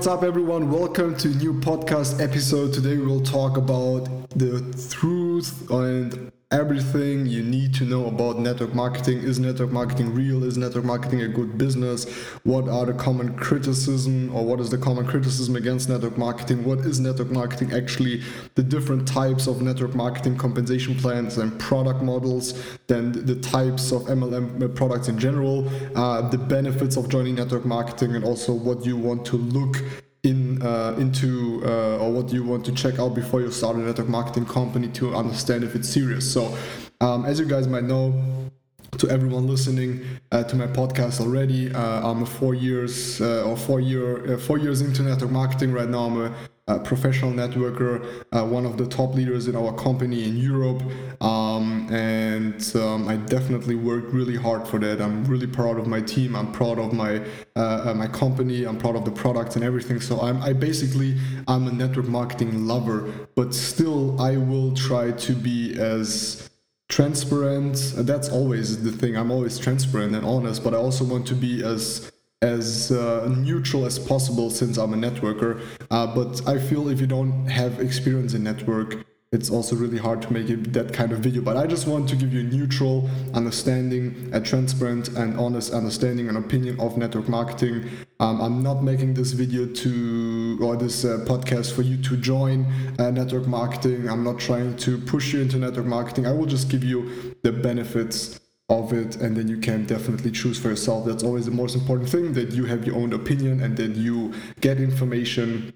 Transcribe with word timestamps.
what's 0.00 0.08
up, 0.08 0.22
everyone? 0.22 0.70
Welcome 0.70 1.14
to 1.18 1.28
a 1.28 1.32
new 1.32 1.52
podcast 1.52 2.22
episode. 2.26 2.72
Today, 2.72 2.96
we 2.96 3.04
will 3.04 3.20
talk 3.20 3.58
about 3.58 4.30
the 4.30 4.62
truth 4.90 5.70
and 5.70 6.32
everything 6.52 7.26
you 7.26 7.44
need 7.44 7.72
to 7.72 7.84
know 7.84 8.06
about 8.06 8.40
network 8.40 8.74
marketing. 8.74 9.18
Is 9.18 9.38
network 9.38 9.70
marketing 9.70 10.12
real? 10.12 10.42
Is 10.42 10.58
network 10.58 10.84
marketing 10.84 11.22
a 11.22 11.28
good 11.28 11.56
business? 11.56 12.10
What 12.42 12.68
are 12.68 12.84
the 12.84 12.92
common 12.92 13.36
criticism 13.36 14.34
or 14.34 14.44
what 14.44 14.58
is 14.58 14.68
the 14.68 14.78
common 14.78 15.06
criticism 15.06 15.54
against 15.54 15.88
network 15.88 16.18
marketing? 16.18 16.64
What 16.64 16.80
is 16.80 16.98
network 16.98 17.30
marketing 17.30 17.72
actually? 17.72 18.22
The 18.56 18.64
different 18.64 19.06
types 19.06 19.46
of 19.46 19.62
network 19.62 19.94
marketing 19.94 20.38
compensation 20.38 20.96
plans 20.96 21.38
and 21.38 21.56
product 21.60 22.02
models, 22.02 22.60
then 22.88 23.12
the 23.12 23.36
types 23.36 23.92
of 23.92 24.02
MLM 24.02 24.74
products 24.74 25.06
in 25.06 25.20
general, 25.20 25.70
uh, 25.96 26.28
the 26.30 26.38
benefits 26.38 26.96
of 26.96 27.08
joining 27.08 27.36
network 27.36 27.64
marketing, 27.64 28.16
and 28.16 28.24
also 28.24 28.52
what 28.52 28.84
you 28.84 28.96
want 28.96 29.24
to 29.26 29.36
look 29.36 29.76
in 30.22 30.60
uh, 30.62 30.94
into 30.98 31.62
uh, 31.64 31.98
or 31.98 32.12
what 32.12 32.32
you 32.32 32.44
want 32.44 32.64
to 32.66 32.72
check 32.72 32.98
out 32.98 33.14
before 33.14 33.40
you 33.40 33.50
start 33.50 33.76
a 33.76 33.78
network 33.78 34.08
marketing 34.08 34.46
company 34.46 34.88
to 34.88 35.14
understand 35.14 35.64
if 35.64 35.74
it's 35.74 35.88
serious. 35.88 36.30
So, 36.30 36.56
um, 37.00 37.24
as 37.24 37.40
you 37.40 37.46
guys 37.46 37.66
might 37.66 37.84
know, 37.84 38.50
to 38.98 39.08
everyone 39.08 39.46
listening 39.46 40.04
uh, 40.32 40.44
to 40.44 40.56
my 40.56 40.66
podcast 40.66 41.20
already, 41.20 41.72
uh, 41.72 42.10
I'm 42.10 42.22
a 42.22 42.26
four 42.26 42.54
years 42.54 43.20
uh, 43.20 43.44
or 43.44 43.56
four 43.56 43.80
year 43.80 44.34
uh, 44.34 44.38
four 44.38 44.58
years 44.58 44.82
into 44.82 45.02
network 45.02 45.30
marketing 45.30 45.72
right 45.72 45.88
now. 45.88 46.04
I'm 46.04 46.20
a 46.20 46.34
professional 46.78 47.32
networker, 47.32 48.24
uh, 48.32 48.44
one 48.44 48.64
of 48.64 48.76
the 48.76 48.86
top 48.86 49.14
leaders 49.14 49.48
in 49.48 49.56
our 49.56 49.72
company 49.74 50.24
in 50.24 50.36
Europe. 50.36 50.82
Um, 51.20 51.88
and 51.90 52.76
um, 52.76 53.08
I 53.08 53.16
definitely 53.16 53.74
worked 53.74 54.12
really 54.12 54.36
hard 54.36 54.66
for 54.66 54.78
that. 54.78 55.00
I'm 55.00 55.24
really 55.24 55.46
proud 55.46 55.78
of 55.78 55.86
my 55.86 56.00
team. 56.00 56.36
I'm 56.36 56.52
proud 56.52 56.78
of 56.78 56.92
my 56.92 57.22
uh, 57.56 57.90
uh 57.90 57.94
my 57.94 58.06
company. 58.06 58.64
I'm 58.64 58.78
proud 58.78 58.96
of 58.96 59.04
the 59.04 59.10
products 59.10 59.56
and 59.56 59.64
everything. 59.64 60.00
So 60.00 60.20
I'm 60.20 60.42
I 60.42 60.52
basically 60.52 61.16
I'm 61.48 61.66
a 61.66 61.72
network 61.72 62.08
marketing 62.08 62.66
lover, 62.66 63.10
but 63.34 63.54
still 63.54 64.20
I 64.20 64.36
will 64.36 64.74
try 64.74 65.12
to 65.12 65.32
be 65.32 65.78
as 65.78 66.48
transparent. 66.88 67.92
That's 67.96 68.28
always 68.28 68.82
the 68.82 68.92
thing. 68.92 69.16
I'm 69.16 69.30
always 69.30 69.58
transparent 69.58 70.14
and 70.14 70.26
honest, 70.26 70.62
but 70.62 70.74
I 70.74 70.76
also 70.76 71.04
want 71.04 71.26
to 71.28 71.34
be 71.34 71.62
as 71.62 72.10
as 72.42 72.90
uh, 72.90 73.28
neutral 73.36 73.84
as 73.84 73.98
possible 73.98 74.50
since 74.50 74.78
I'm 74.78 74.94
a 74.94 74.96
networker. 74.96 75.62
Uh, 75.90 76.06
but 76.06 76.46
I 76.48 76.58
feel 76.58 76.88
if 76.88 77.00
you 77.00 77.06
don't 77.06 77.46
have 77.46 77.80
experience 77.80 78.34
in 78.34 78.42
network, 78.42 79.04
it's 79.32 79.48
also 79.48 79.76
really 79.76 79.98
hard 79.98 80.20
to 80.22 80.32
make 80.32 80.50
it 80.50 80.72
that 80.72 80.92
kind 80.92 81.12
of 81.12 81.20
video. 81.20 81.40
But 81.40 81.56
I 81.56 81.66
just 81.66 81.86
want 81.86 82.08
to 82.08 82.16
give 82.16 82.32
you 82.32 82.40
a 82.40 82.42
neutral 82.42 83.08
understanding, 83.32 84.28
a 84.32 84.40
transparent 84.40 85.08
and 85.08 85.38
honest 85.38 85.72
understanding 85.72 86.28
and 86.28 86.36
opinion 86.36 86.80
of 86.80 86.96
network 86.96 87.28
marketing. 87.28 87.88
Um, 88.18 88.40
I'm 88.40 88.62
not 88.62 88.82
making 88.82 89.14
this 89.14 89.30
video 89.30 89.66
to 89.66 90.58
or 90.60 90.76
this 90.76 91.04
uh, 91.04 91.24
podcast 91.28 91.74
for 91.74 91.82
you 91.82 91.96
to 92.02 92.16
join 92.16 92.64
uh, 92.98 93.10
network 93.10 93.46
marketing. 93.46 94.08
I'm 94.08 94.24
not 94.24 94.40
trying 94.40 94.76
to 94.78 94.98
push 94.98 95.32
you 95.32 95.42
into 95.42 95.58
network 95.58 95.86
marketing. 95.86 96.26
I 96.26 96.32
will 96.32 96.46
just 96.46 96.68
give 96.68 96.82
you 96.82 97.36
the 97.42 97.52
benefits 97.52 98.40
of 98.70 98.92
it 98.92 99.16
and 99.16 99.36
then 99.36 99.48
you 99.48 99.58
can 99.58 99.84
definitely 99.84 100.30
choose 100.30 100.58
for 100.58 100.68
yourself. 100.68 101.04
That's 101.04 101.24
always 101.24 101.44
the 101.44 101.50
most 101.50 101.74
important 101.74 102.08
thing 102.08 102.32
that 102.34 102.52
you 102.52 102.64
have 102.66 102.86
your 102.86 102.96
own 102.96 103.12
opinion 103.12 103.60
and 103.62 103.76
that 103.76 103.96
you 103.96 104.32
get 104.60 104.78
information 104.78 105.72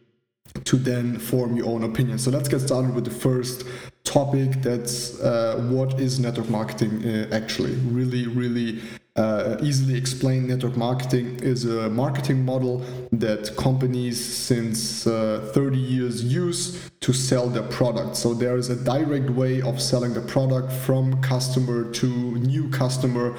to 0.64 0.76
then 0.76 1.18
form 1.18 1.56
your 1.56 1.66
own 1.66 1.82
opinion. 1.82 2.18
So 2.18 2.30
let's 2.30 2.48
get 2.48 2.60
started 2.60 2.94
with 2.94 3.04
the 3.04 3.10
first 3.10 3.64
topic. 4.04 4.62
That's 4.62 5.20
uh, 5.20 5.66
what 5.68 5.98
is 6.00 6.20
network 6.20 6.48
marketing 6.48 7.04
uh, 7.04 7.28
actually? 7.32 7.74
Really 8.00 8.28
really 8.28 8.80
uh, 9.16 9.56
easily 9.62 9.96
explained 9.96 10.48
network 10.48 10.76
marketing 10.76 11.38
is 11.40 11.64
a 11.64 11.88
marketing 11.88 12.44
model 12.44 12.84
that 13.12 13.54
companies 13.56 14.18
since 14.22 15.06
uh, 15.06 15.48
30 15.54 15.78
years 15.78 16.24
use 16.24 16.90
to 17.00 17.12
sell 17.12 17.48
their 17.48 17.62
product. 17.62 18.16
So 18.16 18.34
there 18.34 18.56
is 18.56 18.70
a 18.70 18.76
direct 18.76 19.30
way 19.30 19.62
of 19.62 19.80
selling 19.80 20.14
the 20.14 20.20
product 20.22 20.72
from 20.72 21.20
customer 21.22 21.92
to 21.92 22.06
new 22.06 22.68
customer. 22.70 23.36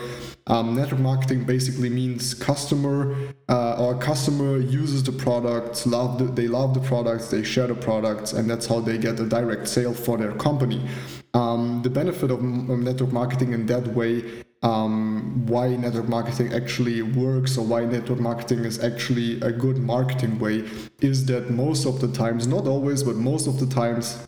Um, 0.47 0.75
network 0.75 1.02
marketing 1.02 1.44
basically 1.44 1.90
means 1.90 2.34
customer 2.34 3.16
uh, 3.50 3.84
or 3.84 3.97
customer 3.97 4.59
uses 4.59 5.03
the 5.03 5.12
product 5.12 5.88
love 5.88 6.19
the, 6.19 6.25
they 6.25 6.47
love 6.47 6.75
the 6.75 6.80
products 6.81 7.30
they 7.30 7.41
share 7.41 7.66
the 7.66 7.74
products 7.74 8.34
and 8.34 8.47
that's 8.47 8.68
how 8.68 8.80
they 8.80 9.00
get 9.00 9.19
a 9.19 9.25
direct 9.25 9.68
sale 9.68 9.94
for 9.94 10.19
their 10.19 10.34
company. 10.34 10.88
Um, 11.34 11.81
the 11.81 11.90
benefit 11.90 12.30
of 12.30 12.44
network 12.44 13.12
marketing 13.12 13.53
in 13.53 13.66
that 13.66 13.88
way 13.88 14.45
um, 14.66 15.46
why 15.46 15.76
network 15.76 16.09
marketing 16.09 16.52
actually 16.52 17.03
works 17.03 17.56
or 17.56 17.64
why 17.64 17.86
network 17.86 18.20
marketing 18.20 18.66
is 18.66 18.84
actually 18.84 19.40
a 19.42 19.52
good 19.52 19.78
marketing 19.78 20.40
way 20.40 20.68
is 21.02 21.26
that 21.28 21.52
most 21.52 21.86
of 21.86 22.02
the 22.02 22.08
times, 22.08 22.48
not 22.48 22.66
always, 22.66 23.03
but 23.03 23.16
most 23.16 23.46
of 23.48 23.59
the 23.59 23.68
times, 23.68 24.28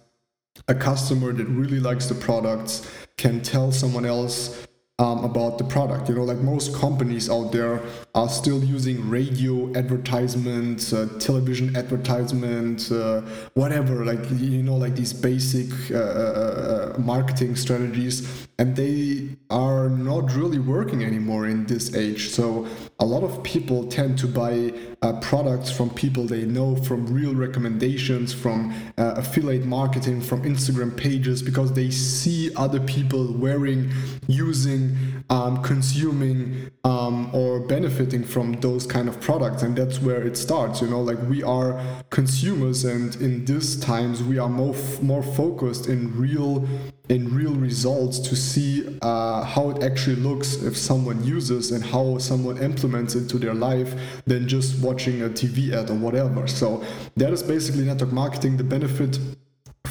a 0.68 0.76
customer 0.76 1.34
that 1.34 1.46
really 1.46 1.80
likes 1.80 2.06
the 2.06 2.16
products 2.16 2.88
can 3.18 3.42
tell 3.42 3.72
someone 3.72 4.06
else 4.06 4.68
um, 5.00 5.24
about 5.24 5.58
the 5.58 5.64
product. 5.64 6.08
You 6.08 6.16
know, 6.16 6.24
like 6.24 6.38
most 6.38 6.76
companies 6.76 7.30
out 7.32 7.52
there 7.52 7.82
are 8.14 8.30
still 8.30 8.64
using 8.64 9.10
radio 9.10 9.74
advertisements, 9.76 10.94
uh, 10.94 11.08
television 11.20 11.76
advertisements, 11.76 12.92
uh, 12.92 13.22
whatever, 13.56 14.06
like, 14.06 14.20
you 14.32 14.62
know, 14.62 14.76
like 14.76 14.96
these 14.96 15.14
basic 15.14 15.70
uh, 15.92 15.98
uh, 15.98 16.94
uh, 16.96 17.00
marketing 17.00 17.56
strategies. 17.56 18.47
And 18.60 18.76
they 18.76 19.38
are 19.50 19.88
not 19.88 20.36
really 20.36 20.58
working 20.58 21.04
anymore 21.04 21.48
in 21.48 21.66
this 21.68 21.94
age. 21.96 22.30
So 22.30 22.68
a 23.00 23.06
lot 23.06 23.24
of 23.24 23.44
people 23.44 23.86
tend 23.88 24.18
to 24.20 24.28
buy 24.28 24.74
uh, 25.04 25.20
products 25.20 25.70
from 25.70 25.92
people 25.92 26.26
they 26.26 26.44
know, 26.44 26.76
from 26.76 27.06
real 27.06 27.36
recommendations, 27.36 28.34
from 28.34 28.74
affiliate 28.98 29.66
marketing, 29.66 30.22
from 30.22 30.42
Instagram 30.42 30.98
pages, 30.98 31.44
because 31.44 31.74
they 31.74 31.92
see 31.92 32.54
other 32.56 32.80
people 32.80 33.32
wearing, 33.34 33.92
using, 34.28 35.24
um, 35.30 35.62
consuming 35.62 36.72
um, 36.84 37.30
or 37.34 37.60
benefiting 37.60 38.24
from 38.24 38.54
those 38.62 38.86
kind 38.86 39.10
of 39.10 39.20
products 39.20 39.62
and 39.62 39.76
that's 39.76 40.02
where 40.02 40.26
it 40.26 40.38
starts 40.38 40.82
you 40.82 40.88
know 40.88 41.02
like 41.02 41.22
we 41.28 41.44
are 41.44 41.82
consumers 42.10 42.86
and 42.86 43.16
in 43.18 43.44
these 43.46 43.78
times 43.80 44.24
we 44.24 44.38
are 44.38 44.50
more 44.50 44.76
more 45.02 45.24
focused 45.24 45.88
in 45.88 46.18
real 46.18 46.66
in 47.10 47.34
real 47.34 47.54
results 47.56 48.20
to 48.20 48.36
see 48.36 48.98
uh, 49.02 49.44
how 49.44 49.70
it 49.70 49.84
actually 49.84 50.18
looks 50.18 50.56
if 50.64 50.76
someone 50.76 51.24
uses 51.24 51.72
and 51.72 51.84
how 51.84 52.18
someone 52.18 52.58
implements 52.58 53.16
it 53.16 53.30
to 53.30 53.38
their 53.38 53.54
life 53.54 53.96
than 54.26 54.48
just 54.48 54.82
watching 54.82 55.22
a 55.22 55.30
TV 55.30 55.72
ad 55.72 55.90
or 55.90 55.96
whatever. 55.96 56.48
So 56.48 56.84
that 57.16 57.32
is 57.32 57.42
basically 57.42 57.86
network 57.86 58.12
marketing. 58.12 58.58
The 58.58 58.64
benefit 58.64 59.20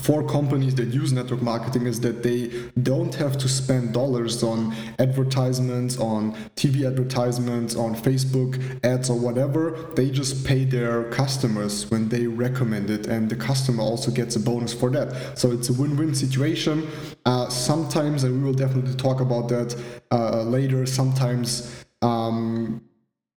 for 0.03 0.27
companies 0.27 0.75
that 0.77 0.89
use 0.89 1.13
network 1.13 1.43
marketing 1.43 1.87
is 1.87 2.01
that 2.01 2.23
they 2.23 2.71
don't 2.83 3.15
have 3.15 3.37
to 3.39 3.49
spend 3.49 3.93
dollars 3.93 4.43
on 4.43 4.75
advertisements, 4.99 5.99
on 5.99 6.33
TV 6.55 6.87
advertisements, 6.87 7.75
on 7.77 7.95
Facebook 7.95 8.85
ads 8.85 9.11
or 9.11 9.19
whatever. 9.19 9.93
They 9.95 10.11
just 10.11 10.45
pay 10.47 10.65
their 10.65 11.11
customers 11.11 11.91
when 11.91 12.09
they 12.09 12.27
recommend 12.27 12.91
it, 12.91 13.07
and 13.07 13.29
the 13.29 13.37
customer 13.37 13.83
also 13.83 14.11
gets 14.11 14.37
a 14.37 14.41
bonus 14.41 14.73
for 14.73 14.91
that. 14.91 15.39
So 15.39 15.53
it's 15.53 15.69
a 15.69 15.73
win 15.73 15.97
win 15.97 16.15
situation. 16.15 16.87
Uh, 17.25 17.49
sometimes, 17.49 18.25
and 18.25 18.39
we 18.39 18.45
will 18.45 18.55
definitely 18.55 18.95
talk 18.95 19.21
about 19.21 19.49
that 19.49 19.77
uh, 20.11 20.43
later, 20.43 20.87
sometimes. 20.87 21.85
Um, 22.03 22.83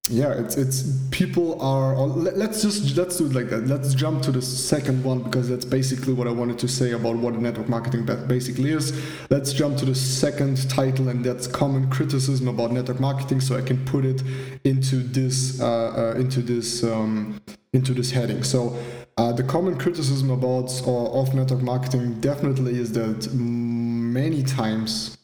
yeah 0.10 0.34
it's 0.34 0.58
it's 0.58 0.84
people 1.12 1.62
are 1.62 1.96
let's 1.96 2.62
just 2.62 2.98
let's 2.98 3.18
do 3.18 3.28
it 3.28 3.34
like 3.34 3.50
that. 3.50 3.68
Let's 3.68 3.94
jump 3.94 4.24
to 4.24 4.32
the 4.32 4.42
second 4.42 5.04
one 5.04 5.22
because 5.22 5.48
that's 5.48 5.66
basically 5.66 6.14
what 6.14 6.28
i 6.28 6.32
wanted 6.32 6.58
to 6.60 6.68
say 6.68 6.92
about 6.92 7.16
what 7.18 7.36
network 7.36 7.70
marketing 7.70 8.06
basically 8.28 8.72
is. 8.72 9.00
Let's 9.30 9.54
jump 9.54 9.78
to 9.78 9.86
the 9.86 9.96
second 9.96 10.70
title 10.70 11.10
and 11.10 11.24
that's 11.24 11.46
common 11.46 11.90
criticism 11.90 12.48
about 12.48 12.72
network 12.72 13.00
marketing. 13.00 13.40
So 13.42 13.56
i 13.56 13.62
can 13.62 13.84
put 13.86 14.04
it 14.04 14.24
into 14.64 14.98
this 14.98 15.62
uh, 15.62 16.14
uh, 16.16 16.20
into 16.20 16.42
this 16.42 16.84
um, 16.84 17.40
into 17.74 17.94
this 17.94 18.10
heading. 18.10 18.44
So 18.44 18.76
uh, 19.18 19.32
the 19.32 19.44
common 19.44 19.78
criticism 19.78 20.32
about 20.32 20.72
or 20.88 21.22
of 21.22 21.36
network 21.36 21.62
marketing 21.62 22.20
definitely 22.20 22.80
is 22.80 22.94
that 22.94 23.32
many 23.34 24.42
times 24.42 25.19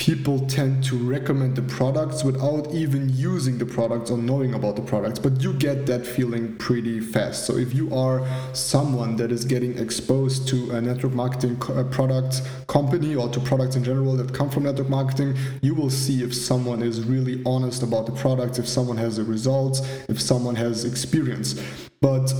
people 0.00 0.40
tend 0.46 0.82
to 0.82 0.96
recommend 0.96 1.54
the 1.54 1.60
products 1.60 2.24
without 2.24 2.72
even 2.72 3.06
using 3.10 3.58
the 3.58 3.66
products 3.66 4.10
or 4.10 4.16
knowing 4.16 4.54
about 4.54 4.74
the 4.74 4.80
products 4.80 5.18
but 5.18 5.42
you 5.42 5.52
get 5.52 5.84
that 5.84 6.06
feeling 6.06 6.56
pretty 6.56 7.00
fast. 7.00 7.44
So 7.44 7.58
if 7.58 7.74
you 7.74 7.94
are 7.94 8.26
someone 8.54 9.16
that 9.16 9.30
is 9.30 9.44
getting 9.44 9.76
exposed 9.76 10.48
to 10.48 10.70
a 10.70 10.80
network 10.80 11.12
marketing 11.12 11.58
co- 11.58 11.84
product 11.84 12.40
company 12.66 13.14
or 13.14 13.28
to 13.28 13.40
products 13.40 13.76
in 13.76 13.84
general 13.84 14.16
that 14.16 14.32
come 14.32 14.48
from 14.48 14.62
network 14.62 14.88
marketing 14.88 15.36
you 15.60 15.74
will 15.74 15.90
see 15.90 16.22
if 16.22 16.34
someone 16.34 16.82
is 16.82 17.04
really 17.04 17.42
honest 17.44 17.82
about 17.82 18.06
the 18.06 18.12
products 18.12 18.58
if 18.58 18.66
someone 18.66 18.96
has 18.96 19.18
the 19.18 19.24
results 19.24 19.82
if 20.08 20.18
someone 20.18 20.54
has 20.54 20.86
experience. 20.86 21.62
But 22.00 22.32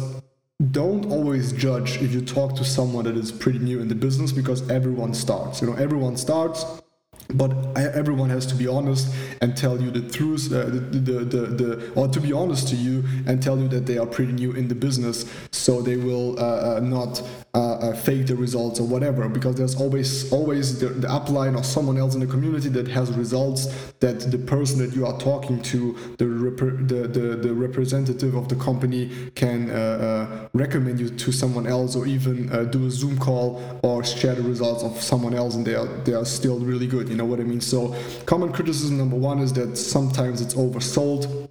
don't 0.71 1.13
always 1.13 1.53
judge 1.53 2.01
if 2.01 2.13
you 2.13 2.23
talk 2.23 2.57
to 2.57 2.65
someone 2.65 3.05
that 3.05 3.19
is 3.19 3.31
pretty 3.31 3.59
new 3.59 3.81
in 3.81 3.89
the 3.89 3.95
business 3.95 4.33
because 4.33 4.67
everyone 4.71 5.13
starts. 5.13 5.61
You 5.61 5.67
know 5.67 5.75
everyone 5.75 6.17
starts 6.17 6.65
but 7.35 7.51
everyone 7.77 8.31
has 8.31 8.47
to 8.47 8.55
be 8.55 8.67
honest 8.67 9.13
and 9.41 9.57
tell 9.57 9.81
you 9.81 9.91
the 9.91 10.09
truth 10.09 10.53
uh, 10.53 10.65
the, 10.65 10.81
the, 10.81 11.25
the, 11.25 11.47
the, 11.47 11.93
or 11.95 12.09
to 12.09 12.21
be 12.21 12.33
honest 12.33 12.69
to 12.69 12.77
you 12.77 13.05
and 13.27 13.43
tell 13.43 13.59
you 13.59 13.69
that 13.69 13.87
they 13.87 13.99
are 13.99 14.07
pretty 14.07 14.33
new 14.33 14.53
in 14.53 14.69
the 14.69 14.75
business. 14.75 15.25
So 15.51 15.83
they 15.83 15.97
will 15.97 16.39
uh, 16.39 16.77
uh, 16.77 16.81
not 16.81 17.23
uh, 17.53 17.75
uh, 17.75 17.97
fake 17.97 18.29
the 18.29 18.37
results 18.37 18.79
or 18.79 18.87
whatever 18.87 19.29
because 19.29 19.57
there's 19.57 19.75
always 19.75 20.33
always 20.33 20.79
the, 20.79 20.87
the 20.87 21.09
upline 21.09 21.59
or 21.59 21.65
someone 21.65 21.99
else 21.99 22.15
in 22.15 22.21
the 22.21 22.27
community 22.27 22.69
that 22.69 22.87
has 22.87 23.11
results 23.13 23.67
that 23.99 24.21
the 24.31 24.39
person 24.39 24.79
that 24.79 24.95
you 24.95 25.05
are 25.05 25.19
talking 25.19 25.61
to 25.61 25.97
the 26.19 26.27
the, 26.27 27.09
the, 27.09 27.37
the 27.37 27.53
representative 27.53 28.37
of 28.37 28.49
the 28.49 28.55
company 28.55 29.11
can 29.35 29.69
uh, 29.71 30.49
recommend 30.53 31.01
you 31.01 31.09
to 31.09 31.33
someone 31.33 31.67
else 31.67 31.97
or 31.97 32.07
even 32.07 32.47
do 32.71 32.87
a 32.87 32.91
zoom 32.91 33.19
call 33.19 33.61
or 33.83 34.05
share 34.05 34.37
the 34.37 34.43
results 34.43 34.85
of 34.85 35.01
someone 35.03 35.35
else 35.35 35.57
and 35.57 35.67
they 35.67 35.75
are 35.75 35.89
they 36.05 36.15
are 36.15 36.25
still 36.25 36.61
really 36.61 36.87
good 36.87 37.09
you 37.09 37.17
know 37.17 37.20
what 37.27 37.41
I 37.41 37.45
mean? 37.45 37.61
So, 37.61 37.95
common 38.27 38.53
criticism 38.53 38.99
number 38.99 39.17
one 39.17 39.39
is 39.41 39.53
that 39.55 39.77
sometimes 39.77 40.41
it's 40.41 40.55
oversold. 40.55 41.49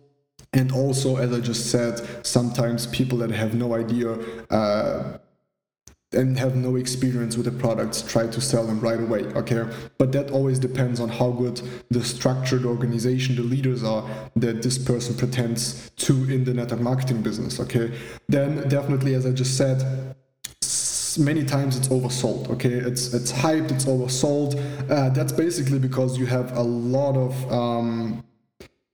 And 0.53 0.71
also, 0.71 1.17
as 1.17 1.31
I 1.31 1.39
just 1.39 1.69
said, 1.69 2.25
sometimes 2.25 2.87
people 2.87 3.19
that 3.19 3.29
have 3.29 3.53
no 3.53 3.75
idea 3.75 4.13
uh, 4.49 5.19
and 6.11 6.39
have 6.39 6.55
no 6.55 6.75
experience 6.75 7.37
with 7.37 7.45
the 7.45 7.51
products 7.51 8.01
try 8.01 8.25
to 8.25 8.41
sell 8.41 8.65
them 8.65 8.79
right 8.79 8.99
away 8.99 9.19
okay 9.35 9.63
but 9.99 10.11
that 10.11 10.31
always 10.31 10.57
depends 10.57 10.99
on 10.99 11.07
how 11.07 11.29
good 11.29 11.61
the 11.91 12.03
structured 12.03 12.65
organization 12.65 13.35
the 13.35 13.43
leaders 13.43 13.83
are 13.83 14.09
that 14.35 14.63
this 14.63 14.77
person 14.77 15.15
pretends 15.15 15.91
to 15.97 16.13
in 16.31 16.43
the 16.45 16.53
network 16.53 16.79
marketing 16.79 17.21
business 17.21 17.59
okay 17.59 17.95
then 18.27 18.67
definitely 18.69 19.13
as 19.13 19.25
i 19.27 19.31
just 19.31 19.55
said 19.55 20.15
many 21.17 21.43
times 21.43 21.77
it's 21.77 21.87
oversold 21.87 22.49
okay? 22.49 22.73
It's 22.73 23.13
it's 23.13 23.31
hyped 23.31 23.71
it's 23.71 23.85
oversold. 23.85 24.55
Uh, 24.89 25.09
that's 25.09 25.31
basically 25.31 25.79
because 25.79 26.17
you 26.17 26.25
have 26.25 26.55
a 26.57 26.61
lot 26.61 27.15
of 27.15 27.51
um, 27.51 28.23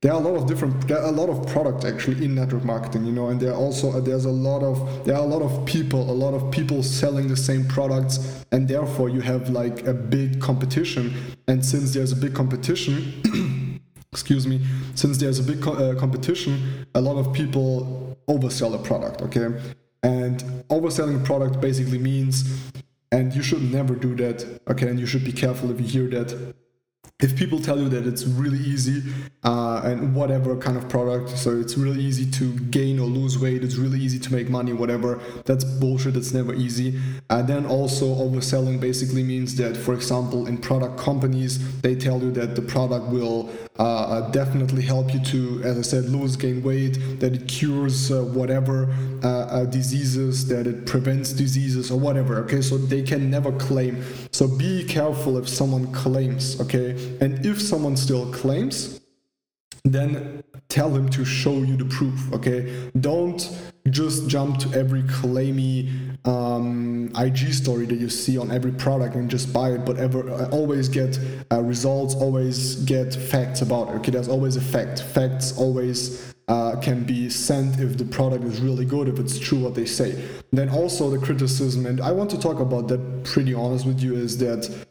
there 0.01 0.13
are 0.13 0.21
a 0.21 0.23
lot 0.23 0.35
of 0.35 0.45
different 0.47 0.87
there 0.87 0.99
are 0.99 1.07
a 1.07 1.11
lot 1.11 1.29
of 1.29 1.47
product 1.47 1.83
actually 1.83 2.23
in 2.23 2.35
network 2.35 2.63
marketing 2.63 3.05
you 3.05 3.11
know 3.11 3.29
and 3.29 3.39
there 3.39 3.51
are 3.51 3.57
also 3.57 3.99
there's 4.01 4.25
a 4.25 4.29
lot 4.29 4.61
of 4.61 5.03
there 5.03 5.15
are 5.15 5.23
a 5.23 5.27
lot 5.27 5.41
of 5.41 5.65
people 5.65 6.11
a 6.11 6.17
lot 6.25 6.33
of 6.35 6.51
people 6.51 6.83
selling 6.83 7.27
the 7.27 7.35
same 7.35 7.65
products 7.67 8.45
and 8.51 8.67
therefore 8.67 9.09
you 9.09 9.19
have 9.19 9.49
like 9.49 9.87
a 9.87 9.93
big 9.93 10.39
competition. 10.39 11.13
And 11.47 11.63
since 11.65 11.93
there's 11.93 12.11
a 12.11 12.15
big 12.15 12.33
competition 12.35 13.79
excuse 14.11 14.45
me 14.47 14.61
since 14.93 15.17
there's 15.17 15.39
a 15.39 15.43
big 15.43 15.61
co- 15.61 15.73
uh, 15.73 15.95
competition 15.99 16.85
a 16.95 17.01
lot 17.01 17.17
of 17.17 17.33
people 17.33 18.17
oversell 18.29 18.73
a 18.75 18.77
product 18.77 19.21
okay 19.21 19.49
and 20.05 20.43
overselling 20.69 21.19
a 21.19 21.25
product 21.25 21.59
basically 21.59 21.97
means, 21.97 22.71
and 23.11 23.33
you 23.33 23.41
should 23.41 23.63
never 23.71 23.95
do 23.95 24.15
that, 24.15 24.61
okay? 24.67 24.87
And 24.87 24.99
you 24.99 25.07
should 25.07 25.25
be 25.25 25.31
careful 25.33 25.71
if 25.71 25.81
you 25.81 25.87
hear 25.87 26.07
that 26.19 26.55
if 27.21 27.33
people 27.37 27.59
tell 27.59 27.79
you 27.79 27.87
that 27.87 28.05
it's 28.05 28.25
really 28.25 28.59
easy 28.59 29.01
uh, 29.45 29.81
and 29.85 30.13
whatever 30.13 30.57
kind 30.57 30.75
of 30.75 30.89
product 30.89 31.29
so 31.29 31.57
it's 31.57 31.77
really 31.77 32.01
easy 32.01 32.29
to 32.29 32.59
gain 32.71 32.99
or 32.99 33.07
lose 33.07 33.39
weight 33.39 33.63
it's 33.63 33.77
really 33.77 33.99
easy 33.99 34.19
to 34.19 34.33
make 34.33 34.49
money 34.49 34.73
whatever 34.73 35.21
that's 35.45 35.63
bullshit 35.63 36.13
that's 36.13 36.33
never 36.33 36.53
easy. 36.53 36.99
And 37.29 37.47
then 37.47 37.65
also 37.65 38.05
overselling 38.05 38.79
basically 38.79 39.23
means 39.23 39.55
that 39.55 39.77
for 39.77 39.93
example 39.93 40.47
in 40.47 40.57
product 40.57 40.97
companies 40.97 41.81
they 41.81 41.95
tell 41.95 42.21
you 42.21 42.31
that 42.31 42.55
the 42.55 42.61
product 42.61 43.05
will 43.07 43.49
uh, 43.79 43.83
uh 43.83 44.31
definitely 44.31 44.81
help 44.81 45.13
you 45.13 45.19
to 45.19 45.61
as 45.63 45.77
i 45.77 45.81
said 45.81 46.05
lose 46.05 46.35
gain 46.35 46.63
weight 46.63 46.97
that 47.19 47.33
it 47.33 47.47
cures 47.47 48.11
uh, 48.11 48.23
whatever 48.23 48.93
uh, 49.23 49.27
uh, 49.27 49.65
diseases 49.65 50.47
that 50.47 50.67
it 50.67 50.85
prevents 50.85 51.33
diseases 51.33 51.91
or 51.91 51.99
whatever 51.99 52.37
okay? 52.43 52.61
So 52.61 52.77
they 52.77 53.03
can 53.03 53.29
never 53.29 53.51
claim 53.53 54.03
so 54.35 54.49
be 54.49 54.83
careful 54.83 55.37
if 55.37 55.47
someone 55.47 55.93
claims 55.93 56.59
okay 56.59 56.89
and 57.21 57.45
if 57.45 57.61
someone 57.61 57.95
still 57.95 58.29
claims, 58.33 58.99
then 59.85 60.43
tell 60.67 60.93
him 60.93 61.07
to 61.09 61.23
show 61.23 61.53
you 61.53 61.77
the 61.77 61.85
proof, 61.85 62.33
okay? 62.33 62.91
Don't 62.99 63.49
just 63.91 64.27
jump 64.27 64.57
to 64.57 64.77
every 64.77 65.03
claimy 65.03 65.89
um, 66.25 67.11
IG 67.17 67.53
story 67.53 67.85
that 67.85 67.95
you 67.95 68.09
see 68.09 68.37
on 68.37 68.51
every 68.51 68.73
product 68.73 69.15
and 69.15 69.29
just 69.29 69.53
buy 69.53 69.71
it, 69.71 69.85
but 69.85 69.95
ever 69.97 70.29
uh, 70.29 70.49
always 70.49 70.89
get 70.89 71.17
uh, 71.51 71.61
results, 71.61 72.13
always 72.15 72.75
get 72.83 73.15
facts 73.15 73.61
about 73.61 73.87
it. 73.87 73.91
Okay, 73.93 74.11
there's 74.11 74.27
always 74.27 74.57
a 74.57 74.61
fact. 74.61 75.01
Facts 75.01 75.57
always 75.57 76.34
uh, 76.47 76.75
can 76.81 77.03
be 77.03 77.29
sent 77.29 77.79
if 77.79 77.97
the 77.97 78.05
product 78.05 78.43
is 78.43 78.61
really 78.61 78.85
good, 78.85 79.07
if 79.07 79.19
it's 79.19 79.39
true 79.39 79.59
what 79.59 79.75
they 79.75 79.85
say. 79.85 80.23
Then 80.51 80.69
also 80.69 81.09
the 81.09 81.17
criticism, 81.17 81.85
and 81.85 81.99
I 82.01 82.11
want 82.11 82.29
to 82.31 82.39
talk 82.39 82.59
about 82.59 82.87
that 82.89 83.23
pretty 83.23 83.53
honest 83.53 83.85
with 83.85 84.01
you, 84.01 84.15
is 84.15 84.37
that 84.39 84.85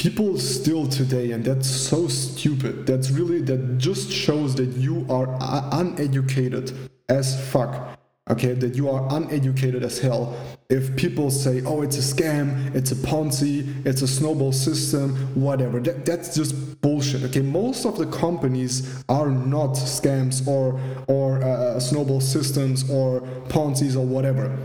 people 0.00 0.38
still 0.38 0.86
today 0.86 1.32
and 1.32 1.44
that's 1.44 1.68
so 1.68 2.08
stupid 2.08 2.86
that's 2.86 3.10
really 3.10 3.38
that 3.38 3.76
just 3.76 4.10
shows 4.10 4.54
that 4.54 4.68
you 4.70 5.04
are 5.10 5.28
uneducated 5.72 6.72
as 7.10 7.38
fuck 7.50 7.98
okay 8.30 8.54
that 8.54 8.74
you 8.74 8.88
are 8.88 9.06
uneducated 9.14 9.82
as 9.82 9.98
hell 9.98 10.34
if 10.70 10.96
people 10.96 11.30
say 11.30 11.62
oh 11.66 11.82
it's 11.82 11.98
a 11.98 12.14
scam 12.14 12.74
it's 12.74 12.92
a 12.92 12.94
ponzi 12.94 13.84
it's 13.84 14.00
a 14.00 14.08
snowball 14.08 14.52
system 14.52 15.14
whatever 15.34 15.80
that, 15.80 16.06
that's 16.06 16.34
just 16.34 16.80
bullshit 17.10 17.28
okay 17.28 17.46
most 17.46 17.84
of 17.84 17.98
the 17.98 18.06
companies 18.06 19.04
are 19.08 19.30
not 19.30 19.70
scams 19.70 20.46
or 20.46 20.80
or 21.08 21.42
uh, 21.42 21.78
snowball 21.80 22.20
systems 22.20 22.88
or 22.90 23.20
ponzi's 23.48 23.96
or 23.96 24.06
whatever 24.06 24.56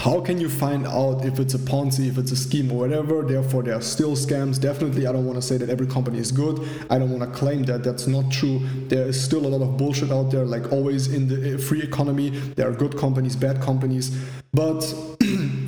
how 0.00 0.20
can 0.20 0.38
you 0.38 0.50
find 0.50 0.86
out 0.86 1.24
if 1.24 1.38
it's 1.38 1.54
a 1.54 1.58
Ponzi, 1.58 2.08
if 2.08 2.18
it's 2.18 2.32
a 2.32 2.36
scheme 2.36 2.70
or 2.70 2.78
whatever? 2.78 3.22
Therefore, 3.22 3.62
there 3.62 3.76
are 3.76 3.80
still 3.80 4.16
scams. 4.16 4.60
Definitely, 4.60 5.06
I 5.06 5.12
don't 5.12 5.24
want 5.24 5.36
to 5.36 5.40
say 5.40 5.56
that 5.56 5.70
every 5.70 5.86
company 5.86 6.18
is 6.18 6.30
good. 6.30 6.68
I 6.90 6.98
don't 6.98 7.10
want 7.10 7.22
to 7.22 7.38
claim 7.38 7.62
that. 7.62 7.84
That's 7.84 8.06
not 8.06 8.30
true. 8.30 8.60
There 8.88 9.06
is 9.06 9.18
still 9.24 9.46
a 9.46 9.48
lot 9.48 9.62
of 9.62 9.78
bullshit 9.78 10.10
out 10.10 10.30
there, 10.30 10.44
like 10.44 10.72
always 10.72 11.14
in 11.14 11.28
the 11.28 11.58
free 11.58 11.80
economy. 11.80 12.30
There 12.30 12.68
are 12.68 12.72
good 12.72 12.98
companies, 12.98 13.34
bad 13.34 13.62
companies. 13.62 14.10
But 14.52 14.82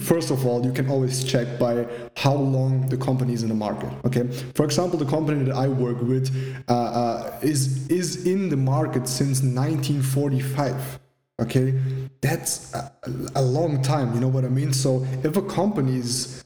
first 0.06 0.31
of 0.31 0.47
all, 0.47 0.64
you 0.64 0.73
can 0.73 0.88
always 0.88 1.25
check 1.25 1.58
by 1.58 1.87
how 2.17 2.35
long 2.35 2.88
the 2.88 2.97
company 2.97 3.32
is 3.32 3.43
in 3.43 3.49
the 3.49 3.61
market. 3.67 3.91
Okay. 4.05 4.25
For 4.55 4.64
example, 4.64 4.99
the 4.99 5.11
company 5.17 5.44
that 5.44 5.55
I 5.55 5.69
work 5.69 6.00
with 6.00 6.26
uh, 6.69 6.73
uh, 6.73 7.38
is 7.43 7.88
is 7.88 8.26
in 8.26 8.49
the 8.49 8.56
market 8.56 9.08
since 9.08 9.43
1945 9.43 11.00
okay 11.38 11.75
that's 12.23 12.73
a, 12.75 12.93
a, 13.35 13.43
long 13.43 13.82
time 13.82 14.14
you 14.14 14.20
know 14.20 14.29
what 14.29 14.44
i 14.44 14.49
mean 14.49 14.73
so 14.73 15.06
if 15.23 15.37
a 15.37 15.43
company 15.43 15.97
is 15.97 16.43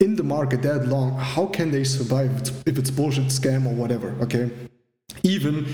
in 0.00 0.16
the 0.16 0.22
market 0.22 0.60
that 0.60 0.86
long 0.86 1.16
how 1.18 1.46
can 1.46 1.70
they 1.70 1.82
survive 1.82 2.30
if 2.66 2.78
it's 2.78 2.90
bullshit 2.90 3.24
scam 3.28 3.64
or 3.64 3.72
whatever 3.72 4.14
okay 4.20 4.50
even 5.22 5.66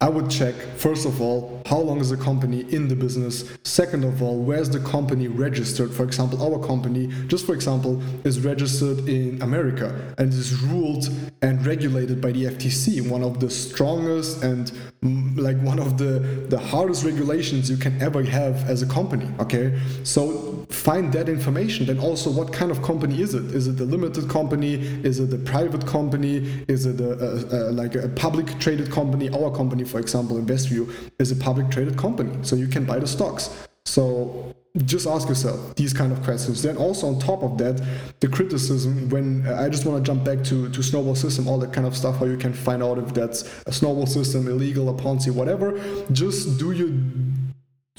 I 0.00 0.08
would 0.08 0.30
check, 0.30 0.54
first 0.76 1.06
of 1.06 1.20
all, 1.20 1.60
how 1.66 1.78
long 1.78 1.98
is 1.98 2.10
the 2.10 2.16
company 2.16 2.60
in 2.72 2.86
the 2.86 2.94
business? 2.94 3.52
Second 3.64 4.04
of 4.04 4.22
all, 4.22 4.38
where's 4.38 4.70
the 4.70 4.78
company 4.78 5.26
registered? 5.26 5.92
For 5.92 6.04
example, 6.04 6.40
our 6.40 6.64
company, 6.64 7.08
just 7.26 7.44
for 7.44 7.52
example, 7.52 8.00
is 8.22 8.38
registered 8.38 9.08
in 9.08 9.42
America 9.42 10.14
and 10.16 10.32
is 10.32 10.54
ruled 10.62 11.10
and 11.42 11.66
regulated 11.66 12.20
by 12.20 12.30
the 12.30 12.44
FTC, 12.44 13.10
one 13.10 13.24
of 13.24 13.40
the 13.40 13.50
strongest 13.50 14.44
and 14.44 14.70
mm, 15.02 15.36
like 15.36 15.60
one 15.62 15.80
of 15.80 15.98
the, 15.98 16.20
the 16.48 16.58
hardest 16.58 17.04
regulations 17.04 17.68
you 17.68 17.76
can 17.76 18.00
ever 18.00 18.22
have 18.22 18.70
as 18.70 18.82
a 18.82 18.86
company. 18.86 19.28
Okay, 19.40 19.76
so 20.04 20.64
find 20.70 21.12
that 21.12 21.28
information. 21.28 21.86
Then 21.86 21.98
also, 21.98 22.30
what 22.30 22.52
kind 22.52 22.70
of 22.70 22.82
company 22.82 23.20
is 23.20 23.34
it? 23.34 23.46
Is 23.46 23.66
it 23.66 23.80
a 23.80 23.84
limited 23.84 24.28
company? 24.28 24.74
Is 25.02 25.18
it 25.18 25.32
a 25.32 25.38
private 25.38 25.84
company? 25.88 26.64
Is 26.68 26.86
it 26.86 27.00
a, 27.00 27.12
a, 27.12 27.70
a 27.70 27.72
like 27.72 27.96
a 27.96 28.08
public 28.10 28.58
traded 28.60 28.92
company? 28.92 29.28
Our 29.30 29.50
company 29.50 29.84
for 29.88 29.98
example, 30.00 30.36
InvestView 30.36 30.92
is 31.18 31.30
a 31.32 31.36
public 31.36 31.70
traded 31.70 31.96
company, 31.96 32.36
so 32.42 32.56
you 32.56 32.68
can 32.68 32.84
buy 32.84 32.98
the 32.98 33.06
stocks. 33.06 33.50
So 33.84 34.54
just 34.84 35.06
ask 35.06 35.28
yourself 35.28 35.74
these 35.76 35.92
kind 35.92 36.12
of 36.12 36.22
questions. 36.22 36.62
Then 36.62 36.76
also 36.76 37.08
on 37.08 37.18
top 37.18 37.42
of 37.42 37.58
that, 37.58 37.82
the 38.20 38.28
criticism 38.28 39.08
when 39.08 39.46
uh, 39.46 39.62
I 39.62 39.68
just 39.68 39.86
want 39.86 40.04
to 40.04 40.08
jump 40.08 40.24
back 40.24 40.44
to, 40.44 40.68
to 40.68 40.82
snowball 40.82 41.14
system, 41.14 41.48
all 41.48 41.58
that 41.58 41.72
kind 41.72 41.86
of 41.86 41.96
stuff, 41.96 42.18
how 42.18 42.26
you 42.26 42.36
can 42.36 42.52
find 42.52 42.82
out 42.82 42.98
if 42.98 43.12
that's 43.14 43.42
a 43.66 43.72
snowball 43.72 44.06
system, 44.06 44.46
illegal, 44.46 44.88
a 44.90 44.94
Ponzi, 44.94 45.30
whatever. 45.30 45.80
Just 46.12 46.58
do 46.58 46.72
your 46.72 46.90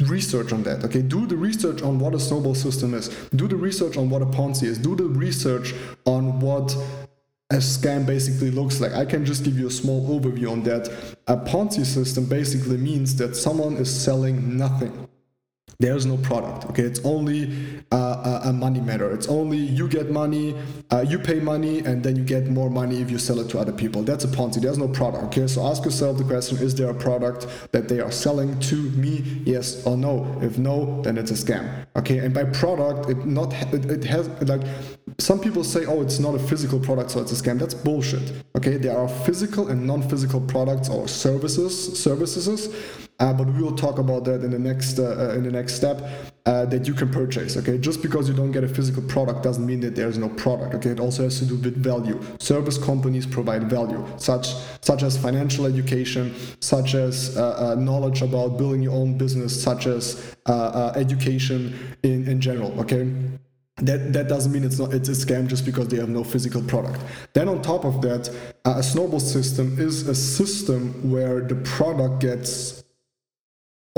research 0.08 0.54
on 0.54 0.64
that 0.64 0.82
okay 0.86 1.02
do 1.02 1.26
the 1.28 1.36
research 1.36 1.82
on 1.82 2.00
what 2.00 2.14
a 2.14 2.20
snowball 2.20 2.56
system 2.56 2.94
is 2.94 3.10
do 3.36 3.50
the 3.50 3.56
research 3.56 3.98
on 3.98 4.10
what 4.10 4.22
a 4.22 4.26
ponzi 4.26 4.64
is 4.64 4.78
do 4.78 4.96
the 4.96 5.04
research 5.04 5.74
on 6.06 6.40
what 6.40 6.74
a 7.52 7.56
scam 7.56 8.06
basically 8.06 8.52
looks 8.52 8.80
like. 8.80 8.94
I 8.94 9.06
can 9.06 9.26
just 9.26 9.44
give 9.44 9.58
you 9.58 9.68
a 9.68 9.72
small 9.72 10.08
overview 10.08 10.52
on 10.52 10.62
that. 10.64 10.88
A 11.28 11.36
Ponzi 11.36 11.84
system 11.84 12.26
basically 12.26 12.78
means 12.78 13.16
that 13.16 13.36
someone 13.36 13.78
is 13.78 13.90
selling 13.90 14.56
nothing. 14.56 15.08
There's 15.80 16.06
no 16.06 16.18
product 16.18 16.66
okay? 16.66 16.84
It's 16.84 17.00
only 17.06 17.56
uh, 17.92 18.42
a 18.44 18.54
money 18.54 18.82
matter. 18.82 19.12
It's 19.12 19.30
only 19.30 19.58
you 19.58 19.88
get 19.88 20.12
money 20.12 20.56
uh, 20.92 21.06
you 21.08 21.18
pay 21.18 21.40
money 21.40 21.80
and 21.80 22.04
then 22.04 22.18
you 22.18 22.24
get 22.24 22.48
more 22.48 22.70
money 22.70 23.02
if 23.02 23.10
you 23.10 23.18
sell 23.18 23.40
it 23.40 23.50
to 23.50 23.60
other 23.60 23.72
people. 23.72 24.04
That's 24.04 24.26
a 24.26 24.28
ponzi. 24.28 24.62
There's 24.62 24.78
no 24.78 24.90
product 24.90 25.24
okay? 25.26 25.48
So 25.48 25.66
ask 25.66 25.86
yourself 25.86 26.18
the 26.18 26.26
question 26.26 26.58
is 26.58 26.76
there 26.76 26.90
a 26.90 26.94
product 26.94 27.48
that 27.72 27.88
they 27.88 28.02
are 28.02 28.12
selling 28.12 28.60
to 28.62 28.76
me? 28.76 29.24
Yes 29.46 29.86
or 29.86 29.96
no? 29.96 30.38
If 30.42 30.58
no 30.58 31.02
then 31.02 31.18
it's 31.18 31.32
a 31.32 31.36
scam 31.36 31.88
okay? 31.96 32.18
And 32.18 32.34
by 32.34 32.44
product 32.44 33.10
it 33.10 33.26
not 33.26 33.54
it, 33.74 33.86
it 33.86 34.04
has 34.04 34.28
like 34.42 34.62
some 35.18 35.40
people 35.40 35.64
say 35.64 35.86
oh 35.86 36.02
it's 36.02 36.20
not 36.20 36.36
a 36.36 36.40
physical 36.40 36.80
product 36.82 37.12
so 37.12 37.22
it's 37.22 37.32
a 37.32 37.42
scam. 37.42 37.58
That's 37.58 37.74
bullshit 37.74 38.44
okay? 38.58 38.76
There 38.76 38.98
are 38.98 39.08
physical 39.08 39.70
and 39.70 39.88
non-physical 39.88 40.42
products 40.42 40.90
or 40.90 41.08
services 41.08 41.98
services 41.98 43.08
uh, 43.20 43.34
but 43.34 43.48
we 43.48 43.62
will 43.62 43.76
talk 43.76 44.00
about 44.00 44.24
that 44.24 44.44
in 44.44 44.52
the 44.52 44.60
next 44.60 45.00
uh, 45.00 45.04
uh, 45.04 45.36
in 45.36 45.44
the 45.44 45.52
next 45.52 45.74
step 45.74 46.02
uh, 46.46 46.66
that 46.66 46.88
you 46.88 46.94
can 46.94 47.10
purchase. 47.12 47.58
Okay, 47.58 47.78
just 47.78 48.02
because 48.02 48.30
you 48.30 48.36
don't 48.36 48.52
get 48.52 48.64
a 48.64 48.68
physical 48.68 49.04
product 49.04 49.44
doesn't 49.44 49.66
mean 49.66 49.82
that 49.82 49.96
there's 49.96 50.18
no 50.18 50.30
product. 50.30 50.74
Okay, 50.76 50.92
it 50.92 51.00
also 51.00 51.24
has 51.24 51.40
to 51.40 51.46
do 51.46 51.56
with 51.56 51.76
value. 51.76 52.22
Service 52.40 52.78
companies 52.78 53.26
provide 53.26 53.70
value, 53.70 54.06
such 54.18 54.54
such 54.82 55.04
as 55.04 55.18
financial 55.18 55.66
education, 55.66 56.34
such 56.62 56.96
as 56.96 57.38
uh, 57.38 57.74
uh, 57.74 57.76
knowledge 57.76 58.22
about 58.22 58.58
building 58.58 58.82
your 58.82 58.94
own 58.94 59.18
business, 59.18 59.52
such 59.62 59.86
as 59.86 60.36
education 60.96 61.78
in 62.04 62.28
in 62.28 62.40
general. 62.40 62.80
Okay 62.80 63.12
that 63.82 64.12
that 64.12 64.28
doesn't 64.28 64.52
mean 64.52 64.66
it's 64.66 64.78
not 64.78 64.94
it's 64.94 65.08
a 65.08 65.14
scam 65.14 65.48
just 65.48 65.66
because 65.66 65.88
they 65.88 65.96
have 65.96 66.10
no 66.10 66.22
physical 66.22 66.62
product 66.64 67.00
then 67.32 67.48
on 67.48 67.62
top 67.62 67.86
of 67.86 68.02
that 68.02 68.30
a 68.66 68.84
snowball 68.84 69.22
system 69.22 69.80
is 69.80 70.06
a 70.10 70.14
system 70.14 71.10
where 71.10 71.40
the 71.40 71.56
product 71.56 72.20
gets 72.20 72.84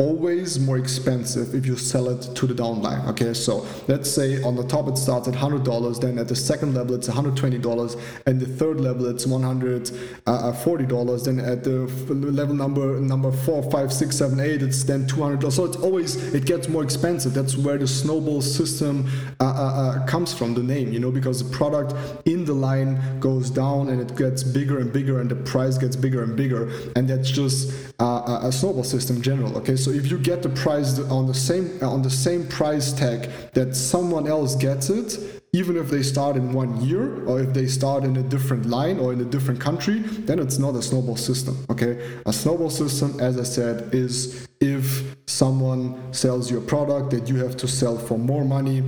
always 0.02 0.60
more 0.60 0.78
expensive 0.78 1.54
if 1.54 1.64
you 1.66 1.76
sell 1.78 2.10
it 2.10 2.22
to 2.36 2.48
the 2.48 2.54
downline 2.54 3.08
okay? 3.08 3.34
So 3.34 3.66
let's 3.88 4.10
say 4.10 4.42
on 4.42 4.56
the 4.56 4.64
top 4.64 4.88
it 4.88 4.98
starts 4.98 5.28
at 5.28 5.36
$100 5.36 6.02
then 6.02 6.18
at 6.18 6.28
the 6.28 6.36
second 6.36 6.74
level 6.74 6.96
it's 6.96 7.08
$120 7.08 8.02
and 8.26 8.40
the 8.40 8.48
third 8.48 8.82
level 8.82 9.06
it's 9.06 9.26
$140 9.26 9.92
uh, 10.28 11.24
then 11.26 11.40
at 11.40 11.64
the 11.64 11.72
level 12.16 12.56
number 12.56 13.00
number 13.00 13.32
four 13.32 13.62
five 13.70 13.94
six 13.94 14.18
seven 14.18 14.40
eight 14.40 14.64
it's 14.64 14.84
then 14.84 15.08
$200 15.08 15.52
so 15.52 15.66
it's 15.66 15.78
always 15.78 16.34
it 16.34 16.46
gets 16.46 16.68
more 16.68 16.84
expensive. 16.84 17.34
That's 17.34 17.56
where 17.56 17.78
the 17.78 17.88
snowball 17.88 18.42
system 18.42 19.08
uh, 19.40 19.44
uh, 19.44 19.48
uh, 19.48 20.06
comes 20.08 20.34
from 20.34 20.56
the 20.56 20.64
name 20.64 20.92
you 20.92 21.00
know 21.00 21.12
because 21.12 21.44
the 21.44 21.56
product 21.56 21.94
in 22.26 22.46
the 22.46 22.54
line 22.54 23.20
goes 23.20 23.50
down 23.52 23.90
and 23.90 24.02
it 24.02 24.18
gets 24.18 24.42
bigger 24.44 24.80
and 24.80 24.92
bigger 24.92 25.20
and 25.22 25.30
the 25.30 25.36
price 25.36 25.78
gets 25.78 25.96
bigger 25.96 26.24
and 26.24 26.36
bigger 26.36 26.70
and 26.96 27.08
that's 27.08 27.30
just 27.30 27.72
uh, 28.00 28.40
a 28.42 28.52
snowball 28.52 28.84
system 28.84 29.18
in 29.18 29.22
general 29.22 29.56
okay? 29.58 29.76
So 29.76 29.91
if 29.94 30.10
you 30.12 30.18
get 30.18 30.42
the 30.42 30.50
price 30.50 31.00
on 31.00 31.28
the 31.28 31.34
same 31.34 31.80
on 31.82 32.02
the 32.02 32.10
same 32.10 32.48
price 32.48 32.94
tag 32.94 33.30
that 33.54 33.76
someone 33.76 34.28
else 34.28 34.56
gets 34.56 34.90
it, 34.90 35.42
even 35.54 35.76
if 35.76 35.90
they 35.90 36.04
start 36.04 36.36
in 36.36 36.54
one 36.54 36.82
year 36.82 37.26
or 37.26 37.42
if 37.42 37.54
they 37.54 37.68
start 37.68 38.04
in 38.04 38.16
a 38.18 38.24
different 38.24 38.66
line 38.66 39.00
or 39.00 39.12
in 39.14 39.22
a 39.22 39.26
different 39.26 39.60
country, 39.60 40.00
then 40.00 40.40
it's 40.40 40.58
not 40.58 40.76
a 40.76 40.82
snowball 40.82 41.18
system. 41.18 41.58
Okay, 41.70 42.20
a 42.26 42.34
snowball 42.34 42.70
system, 42.70 43.20
as 43.20 43.40
I 43.40 43.44
said, 43.44 43.94
is 43.94 44.48
if 44.60 45.16
someone 45.28 46.14
sells 46.14 46.50
your 46.50 46.62
product 46.62 47.12
that 47.12 47.28
you 47.28 47.38
have 47.38 47.58
to 47.58 47.68
sell 47.68 47.98
for 47.98 48.18
more 48.18 48.46
money 48.46 48.84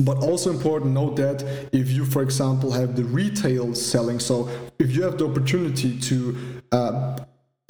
but 0.00 0.18
also 0.18 0.50
important 0.50 0.92
note 0.92 1.16
that 1.16 1.42
if 1.72 1.90
you 1.90 2.04
for 2.04 2.22
example 2.22 2.70
have 2.70 2.96
the 2.96 3.04
retail 3.04 3.74
selling 3.74 4.18
so 4.18 4.48
if 4.78 4.94
you 4.94 5.02
have 5.02 5.16
the 5.16 5.26
opportunity 5.26 5.98
to 5.98 6.36
uh, 6.72 7.18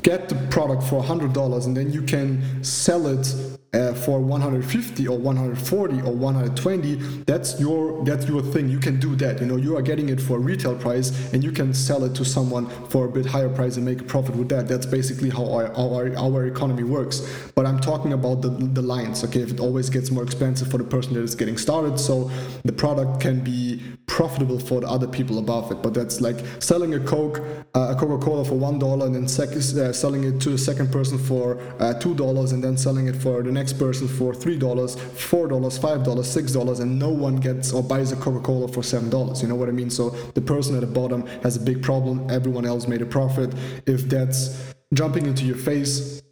get 0.07 0.29
the 0.29 0.37
product 0.51 0.85
for 0.85 1.03
$100 1.03 1.67
and 1.67 1.77
then 1.77 1.93
you 1.93 2.01
can 2.01 2.63
sell 2.63 3.09
it 3.09 3.35
uh, 3.75 3.93
for 3.93 4.21
150 4.21 5.09
or 5.09 5.19
140 5.19 6.01
or 6.03 6.13
120 6.13 6.95
that's 7.25 7.59
your 7.61 8.05
that's 8.05 8.25
your 8.29 8.41
thing. 8.41 8.69
You 8.69 8.79
can 8.79 9.01
do 9.01 9.17
that. 9.17 9.41
You 9.41 9.47
know 9.47 9.57
you 9.57 9.77
are 9.77 9.83
getting 9.83 10.09
it 10.09 10.21
for 10.21 10.37
a 10.37 10.39
retail 10.39 10.77
price 10.77 11.09
and 11.33 11.43
you 11.43 11.51
can 11.51 11.75
sell 11.75 12.05
it 12.05 12.15
to 12.15 12.25
someone 12.25 12.71
for 12.89 13.07
a 13.07 13.09
bit 13.09 13.27
higher 13.27 13.49
price 13.49 13.77
and 13.77 13.85
make 13.85 14.01
a 14.01 14.05
profit 14.05 14.37
with 14.37 14.49
that. 14.51 14.69
That's 14.69 14.87
basically 14.87 15.31
how 15.31 15.45
our 15.53 15.67
our, 15.77 16.17
our 16.17 16.47
economy 16.47 16.85
works. 16.85 17.17
But 17.57 17.67
i'm 17.67 17.81
talking 17.81 18.13
about 18.13 18.43
the, 18.43 18.51
the 18.79 18.83
lines 18.83 19.25
okay? 19.25 19.41
If 19.41 19.51
it 19.51 19.61
always 19.61 19.91
gets 19.91 20.13
more 20.13 20.23
expensive 20.23 20.71
for 20.71 20.79
the 20.79 20.85
person 20.85 21.15
that 21.15 21.23
is 21.23 21.35
getting 21.35 21.59
started 21.59 21.99
so 21.99 22.31
the 22.65 22.73
product 22.73 23.21
can 23.21 23.41
be 23.41 23.83
profitable 24.17 24.59
for 24.59 24.81
the 24.81 24.89
other 24.89 25.07
people 25.07 25.39
above 25.39 25.71
it 25.71 25.83
but 25.83 25.93
that's 25.93 26.23
like 26.23 26.39
selling 26.59 26.95
a 26.95 27.01
coke 27.01 27.39
uh, 27.75 27.93
a 27.93 27.95
coca-cola 27.95 28.43
for 28.43 28.55
one 28.55 28.79
dollar 28.79 29.05
and 29.05 29.15
then 29.15 29.29
sec- 29.29 29.51
uh, 29.51 29.93
selling 29.93 30.25
it 30.25 30.41
to 30.41 30.49
the 30.49 30.57
second 30.57 30.91
person 30.91 31.19
for 31.19 31.61
uh, 31.81 31.93
two 32.01 32.15
dollars 32.15 32.53
and 32.53 32.65
then 32.65 32.79
selling 32.79 33.09
it 33.09 33.15
for 33.15 33.43
the 33.43 33.53
next 33.53 33.75
person 33.75 34.09
for 34.09 34.33
$3, 34.33 34.59
$4, 34.59 34.99
$5, 34.99 36.05
$6, 36.05 36.81
and 36.81 36.99
no 36.99 37.11
one 37.11 37.37
gets 37.37 37.75
or 37.75 37.83
buys 37.83 38.13
a 38.13 38.17
Coca 38.17 38.41
Cola 38.41 38.69
for 38.69 38.81
$7. 38.81 39.43
You 39.43 39.49
know 39.49 39.55
what 39.55 39.69
I 39.69 39.73
mean? 39.73 39.91
So 39.91 40.11
the 40.35 40.41
person 40.41 40.75
at 40.77 40.81
the 40.81 40.87
bottom 40.87 41.27
has 41.43 41.57
a 41.57 41.61
big 41.61 41.83
problem, 41.83 42.27
everyone 42.31 42.65
else 42.65 42.89
made 42.89 43.03
a 43.03 43.07
profit. 43.07 43.53
If 43.87 44.09
that's 44.09 44.75
jumping 44.95 45.27
into 45.27 45.45
your 45.45 45.57
face, 45.57 46.23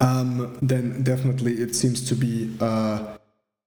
um, 0.00 0.58
then 0.62 1.02
definitely 1.02 1.54
it 1.54 1.74
seems 1.74 2.08
to 2.08 2.14
be. 2.14 2.54
Uh, 2.60 3.15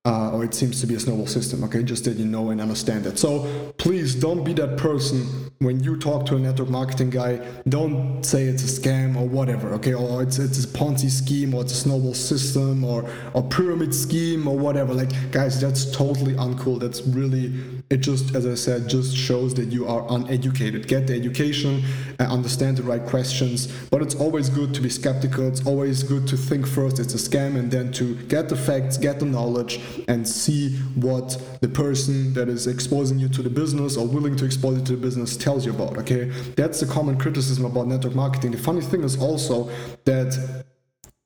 uh, 0.05 0.31
or 0.31 0.45
it 0.45 0.53
seems 0.53 0.79
to 0.79 0.87
be 0.87 0.95
a 0.95 0.99
snowball 0.99 1.27
system, 1.27 1.61
okay? 1.63 1.83
Just 1.83 2.05
that 2.05 2.15
you 2.15 2.25
know 2.25 2.51
and 2.51 2.61
understand 2.61 3.05
it. 3.05 3.19
So 3.19 3.73
please 3.77 4.15
don't 4.15 4.45
be 4.45 4.53
that 4.53 4.77
person 4.77 5.51
when 5.59 5.83
you 5.83 5.97
talk 5.97 6.25
to 6.27 6.37
a 6.37 6.39
network 6.39 6.69
marketing 6.69 7.09
guy. 7.09 7.45
Don't 7.67 8.23
say 8.23 8.43
it's 8.43 8.63
a 8.63 8.81
scam 8.81 9.17
or 9.17 9.27
whatever, 9.27 9.73
okay? 9.73 9.93
Or 9.93 10.23
it's 10.23 10.39
it's 10.39 10.63
a 10.63 10.67
Ponzi 10.67 11.09
scheme 11.09 11.53
or 11.53 11.63
it's 11.63 11.73
a 11.73 11.75
snowball 11.75 12.13
system 12.13 12.85
or 12.85 13.09
a 13.35 13.41
pyramid 13.41 13.93
scheme 13.93 14.47
or 14.47 14.57
whatever. 14.57 14.93
Like, 14.93 15.11
guys, 15.31 15.59
that's 15.59 15.91
totally 15.91 16.33
uncool. 16.35 16.79
That's 16.79 17.01
really 17.01 17.53
it. 17.89 17.97
Just 17.97 18.33
as 18.35 18.45
I 18.45 18.55
said, 18.55 18.87
just 18.87 19.17
shows 19.17 19.53
that 19.55 19.65
you 19.65 19.85
are 19.85 20.05
uneducated. 20.09 20.87
Get 20.87 21.07
the 21.07 21.15
education, 21.15 21.83
and 22.19 22.31
understand 22.31 22.77
the 22.77 22.83
right 22.83 23.05
questions. 23.05 23.67
But 23.91 24.01
it's 24.01 24.15
always 24.15 24.47
good 24.49 24.73
to 24.75 24.81
be 24.81 24.89
skeptical. 24.89 25.45
It's 25.45 25.65
always 25.65 26.03
good 26.03 26.25
to 26.29 26.37
think 26.37 26.65
first 26.65 26.99
it's 26.99 27.13
a 27.13 27.17
scam 27.17 27.57
and 27.57 27.69
then 27.69 27.91
to 27.93 28.15
get 28.27 28.47
the 28.47 28.55
facts, 28.55 28.97
get 28.97 29.19
the 29.19 29.25
knowledge 29.25 29.81
and 30.07 30.27
see 30.27 30.77
what 30.95 31.37
the 31.61 31.67
person 31.67 32.33
that 32.33 32.49
is 32.49 32.67
exposing 32.67 33.19
you 33.19 33.29
to 33.29 33.41
the 33.41 33.49
business 33.49 33.97
or 33.97 34.07
willing 34.07 34.35
to 34.35 34.45
expose 34.45 34.79
you 34.79 34.85
to 34.85 34.95
the 34.95 35.01
business 35.01 35.37
tells 35.37 35.65
you 35.65 35.71
about. 35.71 35.97
Okay, 35.97 36.25
that's 36.55 36.79
the 36.79 36.85
common 36.85 37.17
criticism 37.17 37.65
about 37.65 37.87
network 37.87 38.15
marketing. 38.15 38.51
The 38.51 38.57
funny 38.57 38.81
thing 38.81 39.03
is 39.03 39.21
also 39.21 39.69
that 40.05 40.65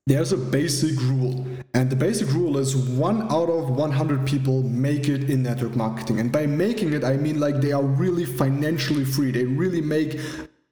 there's 0.05 0.33
a 0.33 0.37
basic 0.37 0.99
rule 1.03 1.45
and 1.73 1.89
the 1.89 1.95
basic 1.95 2.27
rule 2.33 2.57
is 2.57 2.75
one 2.75 3.21
out 3.31 3.49
of 3.49 3.69
100 3.69 4.27
people 4.27 4.61
make 4.63 5.07
it 5.07 5.29
in 5.29 5.43
network 5.43 5.77
marketing 5.77 6.19
and 6.19 6.29
by 6.29 6.45
making 6.45 6.91
it 6.91 7.05
i 7.05 7.15
mean 7.15 7.39
like 7.39 7.61
they 7.61 7.71
are 7.71 7.83
really 7.83 8.25
financially 8.25 9.05
free 9.05 9.31
they 9.31 9.45
really 9.45 9.79
make 9.79 10.19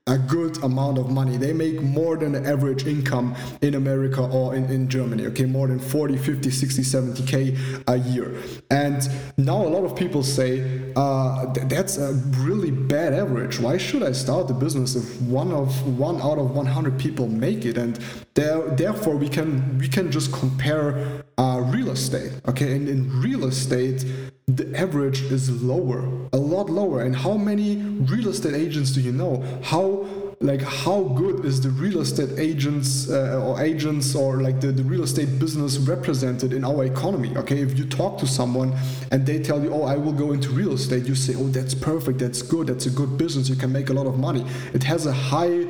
a 0.08 0.18
good 0.18 0.60
amount 0.64 0.98
of 0.98 1.10
money. 1.10 1.36
They 1.36 1.52
make 1.52 1.80
more 1.80 2.16
than 2.16 2.32
the 2.32 2.44
average 2.44 2.86
income 2.86 3.36
in 3.60 3.74
America 3.74 4.20
or 4.20 4.56
in, 4.56 4.64
in 4.64 4.88
Germany, 4.88 5.26
okay, 5.26 5.44
more 5.44 5.68
than 5.68 5.78
40, 5.78 6.16
50, 6.16 6.50
60, 6.50 6.82
70k 6.82 7.84
a 7.86 7.98
year. 8.10 8.34
And 8.72 9.08
now 9.36 9.62
a 9.62 9.68
lot 9.68 9.84
of 9.84 9.94
people 9.94 10.24
say 10.24 10.92
uh, 10.96 11.52
th- 11.52 11.68
that's 11.68 11.98
a 11.98 12.14
really 12.38 12.72
bad 12.72 13.14
average. 13.14 13.60
Why 13.60 13.78
should 13.78 14.02
I 14.02 14.10
start 14.10 14.48
the 14.48 14.54
business 14.54 14.96
if 14.96 15.22
one 15.22 15.52
of 15.52 15.70
one 15.96 16.20
out 16.20 16.38
of 16.38 16.50
100 16.50 16.98
people 16.98 17.28
make 17.28 17.64
it? 17.64 17.78
And 17.78 17.96
there, 18.34 18.70
therefore, 18.70 19.16
we 19.16 19.28
can 19.28 19.78
we 19.78 19.88
can 19.88 20.10
just 20.10 20.32
compare 20.32 21.22
uh, 21.38 21.62
real 21.66 21.90
estate, 21.90 22.32
okay? 22.48 22.74
And 22.74 22.88
in 22.88 23.20
real 23.20 23.44
estate, 23.44 24.04
the 24.46 24.76
average 24.76 25.22
is 25.22 25.62
lower, 25.62 26.00
a 26.32 26.36
lot 26.36 26.68
lower. 26.68 27.02
And 27.02 27.14
how 27.14 27.36
many 27.36 27.76
real 27.76 28.28
estate 28.28 28.54
agents 28.54 28.90
do 28.90 29.00
you 29.00 29.12
know? 29.12 29.42
How 29.62 30.06
like 30.40 30.60
how 30.60 31.04
good 31.04 31.44
is 31.44 31.60
the 31.60 31.68
real 31.68 32.00
estate 32.00 32.36
agents 32.36 33.08
uh, 33.08 33.40
or 33.40 33.60
agents 33.60 34.16
or 34.16 34.42
like 34.42 34.60
the, 34.60 34.72
the 34.72 34.82
real 34.82 35.04
estate 35.04 35.38
business 35.38 35.78
represented 35.78 36.52
in 36.52 36.64
our 36.64 36.84
economy? 36.84 37.36
Okay 37.36 37.60
if 37.60 37.78
you 37.78 37.84
talk 37.86 38.18
to 38.18 38.26
someone 38.26 38.74
and 39.12 39.24
they 39.24 39.38
tell 39.38 39.62
you 39.62 39.72
oh 39.72 39.84
i 39.84 39.96
will 39.96 40.12
go 40.12 40.32
into 40.32 40.50
real 40.50 40.72
estate 40.72 41.04
you 41.06 41.14
say 41.14 41.34
oh 41.36 41.48
that's 41.48 41.74
perfect. 41.74 42.18
That's 42.18 42.42
good. 42.42 42.66
That's 42.66 42.86
a 42.86 42.90
good 42.90 43.16
business. 43.16 43.48
You 43.48 43.56
can 43.56 43.70
make 43.70 43.90
a 43.90 43.92
lot 43.92 44.06
of 44.06 44.18
money. 44.18 44.44
It 44.74 44.82
has 44.82 45.06
a 45.06 45.12
high 45.12 45.66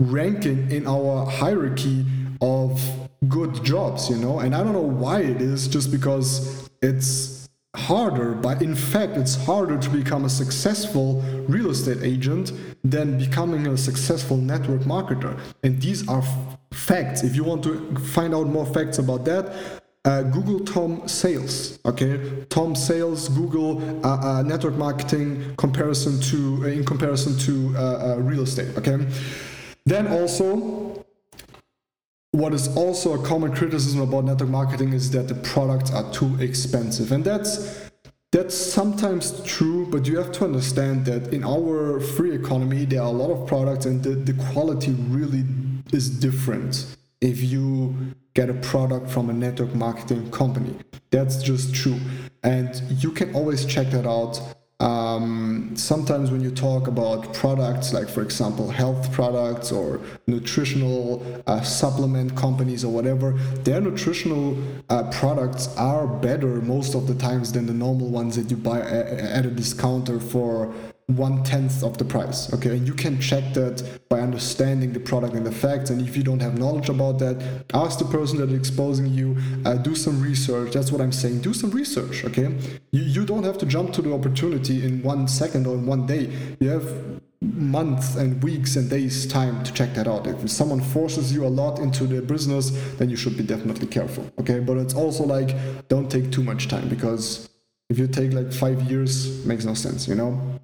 ranking 0.00 0.70
in 0.70 0.86
our 0.86 1.26
hierarchy 1.26 2.04
of 2.40 2.80
good 3.26 3.64
jobs 3.64 4.08
you 4.08 4.16
know? 4.16 4.38
And 4.38 4.54
i 4.54 4.62
don't 4.62 4.72
know 4.72 4.80
why 4.80 5.20
it 5.22 5.42
is 5.42 5.66
just 5.66 5.90
because 5.90 6.68
it's 6.80 7.37
harder, 7.76 8.32
but 8.32 8.62
in 8.62 8.74
fact, 8.74 9.16
it's 9.16 9.34
harder 9.34 9.78
to 9.78 9.90
become 9.90 10.24
a 10.24 10.30
successful 10.30 11.22
real 11.48 11.70
estate 11.70 12.02
agent 12.02 12.52
than 12.82 13.18
becoming 13.18 13.66
a 13.66 13.76
successful 13.76 14.36
network 14.36 14.82
marketer. 14.82 15.38
And 15.62 15.80
these 15.80 16.08
are 16.08 16.20
f- 16.20 16.58
facts. 16.72 17.22
If 17.22 17.36
you 17.36 17.44
want 17.44 17.62
to 17.64 17.94
find 17.96 18.34
out 18.34 18.46
more 18.46 18.66
facts 18.66 18.98
about 18.98 19.24
that, 19.26 19.82
uh, 20.04 20.22
Google 20.22 20.60
Tom 20.60 21.06
Sales. 21.06 21.78
Okay, 21.84 22.44
Tom 22.48 22.74
Sales, 22.74 23.28
Google 23.28 23.82
uh, 24.06 24.38
uh, 24.38 24.42
network 24.42 24.74
marketing 24.76 25.54
comparison 25.56 26.20
to 26.20 26.64
in 26.66 26.84
comparison 26.84 27.36
to 27.38 27.76
uh, 27.76 27.80
uh, 27.80 28.16
real 28.16 28.42
estate. 28.42 28.76
Okay, 28.78 29.06
then 29.84 30.06
also 30.06 30.87
what 32.32 32.52
is 32.52 32.74
also 32.76 33.20
a 33.20 33.26
common 33.26 33.54
criticism 33.54 34.00
about 34.00 34.24
network 34.24 34.50
marketing 34.50 34.92
is 34.92 35.10
that 35.10 35.28
the 35.28 35.34
products 35.34 35.90
are 35.90 36.10
too 36.12 36.36
expensive. 36.40 37.12
And 37.12 37.24
that's 37.24 37.88
that's 38.30 38.54
sometimes 38.54 39.42
true 39.44 39.86
but 39.90 40.06
you 40.06 40.18
have 40.18 40.30
to 40.30 40.44
understand 40.44 41.06
that 41.06 41.32
in 41.32 41.42
our 41.42 41.98
free 41.98 42.34
economy 42.34 42.84
there 42.84 43.00
are 43.00 43.06
a 43.06 43.18
lot 43.22 43.30
of 43.30 43.48
products 43.48 43.86
and 43.86 44.02
the, 44.02 44.10
the 44.10 44.34
quality 44.52 44.90
really 45.08 45.44
is 45.94 46.10
different 46.10 46.94
if 47.22 47.42
you 47.42 47.96
get 48.34 48.50
a 48.50 48.54
product 48.54 49.10
from 49.10 49.30
a 49.30 49.32
network 49.32 49.74
marketing 49.74 50.30
company. 50.30 50.74
That's 51.10 51.42
just 51.42 51.74
true. 51.74 51.98
And 52.44 52.80
you 53.02 53.10
can 53.10 53.34
always 53.34 53.64
check 53.64 53.90
that 53.90 54.06
out 54.06 54.40
um, 54.80 55.72
sometimes 55.74 56.30
when 56.30 56.40
you 56.40 56.52
talk 56.52 56.86
about 56.86 57.34
products 57.34 57.92
like 57.92 58.08
for 58.08 58.22
example 58.22 58.70
health 58.70 59.12
products 59.12 59.72
or 59.72 60.00
nutritional 60.28 61.42
uh, 61.48 61.60
supplement 61.62 62.36
companies 62.36 62.84
or 62.84 62.92
whatever 62.92 63.32
their 63.64 63.80
nutritional 63.80 64.56
uh, 64.88 65.02
products 65.10 65.74
are 65.76 66.06
better 66.06 66.60
most 66.62 66.94
of 66.94 67.08
the 67.08 67.14
times 67.14 67.52
than 67.52 67.66
the 67.66 67.72
normal 67.72 68.08
ones 68.08 68.36
that 68.36 68.48
you 68.52 68.56
buy 68.56 68.80
at 68.80 69.44
a 69.44 69.50
discounter 69.50 70.20
for 70.20 70.72
one 71.08 71.42
tenth 71.42 71.82
of 71.82 71.96
the 71.96 72.04
price. 72.04 72.52
Okay, 72.52 72.76
and 72.76 72.86
you 72.86 72.92
can 72.92 73.18
check 73.18 73.54
that 73.54 73.98
by 74.10 74.20
understanding 74.20 74.92
the 74.92 75.00
product 75.00 75.34
and 75.34 75.44
the 75.44 75.52
facts. 75.52 75.88
And 75.88 76.06
if 76.06 76.16
you 76.16 76.22
don't 76.22 76.40
have 76.40 76.58
knowledge 76.58 76.90
about 76.90 77.18
that, 77.20 77.64
ask 77.72 77.98
the 77.98 78.04
person 78.04 78.38
that 78.38 78.50
is 78.50 78.58
exposing 78.58 79.06
you. 79.06 79.36
Uh, 79.64 79.74
do 79.74 79.94
some 79.94 80.20
research. 80.22 80.74
That's 80.74 80.92
what 80.92 81.00
I'm 81.00 81.12
saying. 81.12 81.40
Do 81.40 81.54
some 81.54 81.70
research. 81.70 82.24
Okay, 82.24 82.54
you 82.92 83.02
you 83.02 83.24
don't 83.24 83.44
have 83.44 83.56
to 83.58 83.66
jump 83.66 83.92
to 83.94 84.02
the 84.02 84.12
opportunity 84.12 84.84
in 84.84 85.02
one 85.02 85.26
second 85.28 85.66
or 85.66 85.74
in 85.76 85.86
one 85.86 86.06
day. 86.06 86.30
You 86.60 86.68
have 86.68 87.20
months 87.40 88.16
and 88.16 88.42
weeks 88.42 88.76
and 88.76 88.90
days 88.90 89.26
time 89.26 89.64
to 89.64 89.72
check 89.72 89.94
that 89.94 90.06
out. 90.06 90.26
If 90.26 90.50
someone 90.50 90.80
forces 90.80 91.32
you 91.32 91.46
a 91.46 91.48
lot 91.48 91.78
into 91.78 92.04
their 92.04 92.20
business, 92.22 92.70
then 92.96 93.08
you 93.08 93.16
should 93.16 93.36
be 93.36 93.44
definitely 93.44 93.86
careful. 93.86 94.30
Okay, 94.40 94.60
but 94.60 94.76
it's 94.76 94.94
also 94.94 95.24
like 95.24 95.56
don't 95.88 96.10
take 96.10 96.30
too 96.30 96.42
much 96.42 96.68
time 96.68 96.88
because 96.90 97.48
if 97.88 97.98
you 97.98 98.06
take 98.06 98.34
like 98.34 98.52
five 98.52 98.82
years, 98.90 99.44
makes 99.46 99.64
no 99.64 99.72
sense. 99.72 100.06
You 100.06 100.16
know. 100.16 100.60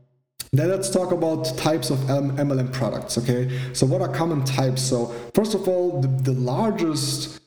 Then 0.54 0.70
let's 0.70 0.88
talk 0.88 1.10
about 1.10 1.44
types 1.58 1.90
of 1.90 1.98
MLM 1.98 2.72
products, 2.72 3.18
okay? 3.18 3.60
So 3.72 3.86
what 3.86 4.00
are 4.00 4.08
common 4.08 4.44
types? 4.44 4.82
So 4.82 5.06
first 5.34 5.54
of 5.54 5.66
all, 5.66 6.00
the, 6.00 6.06
the 6.06 6.32
largest 6.32 7.40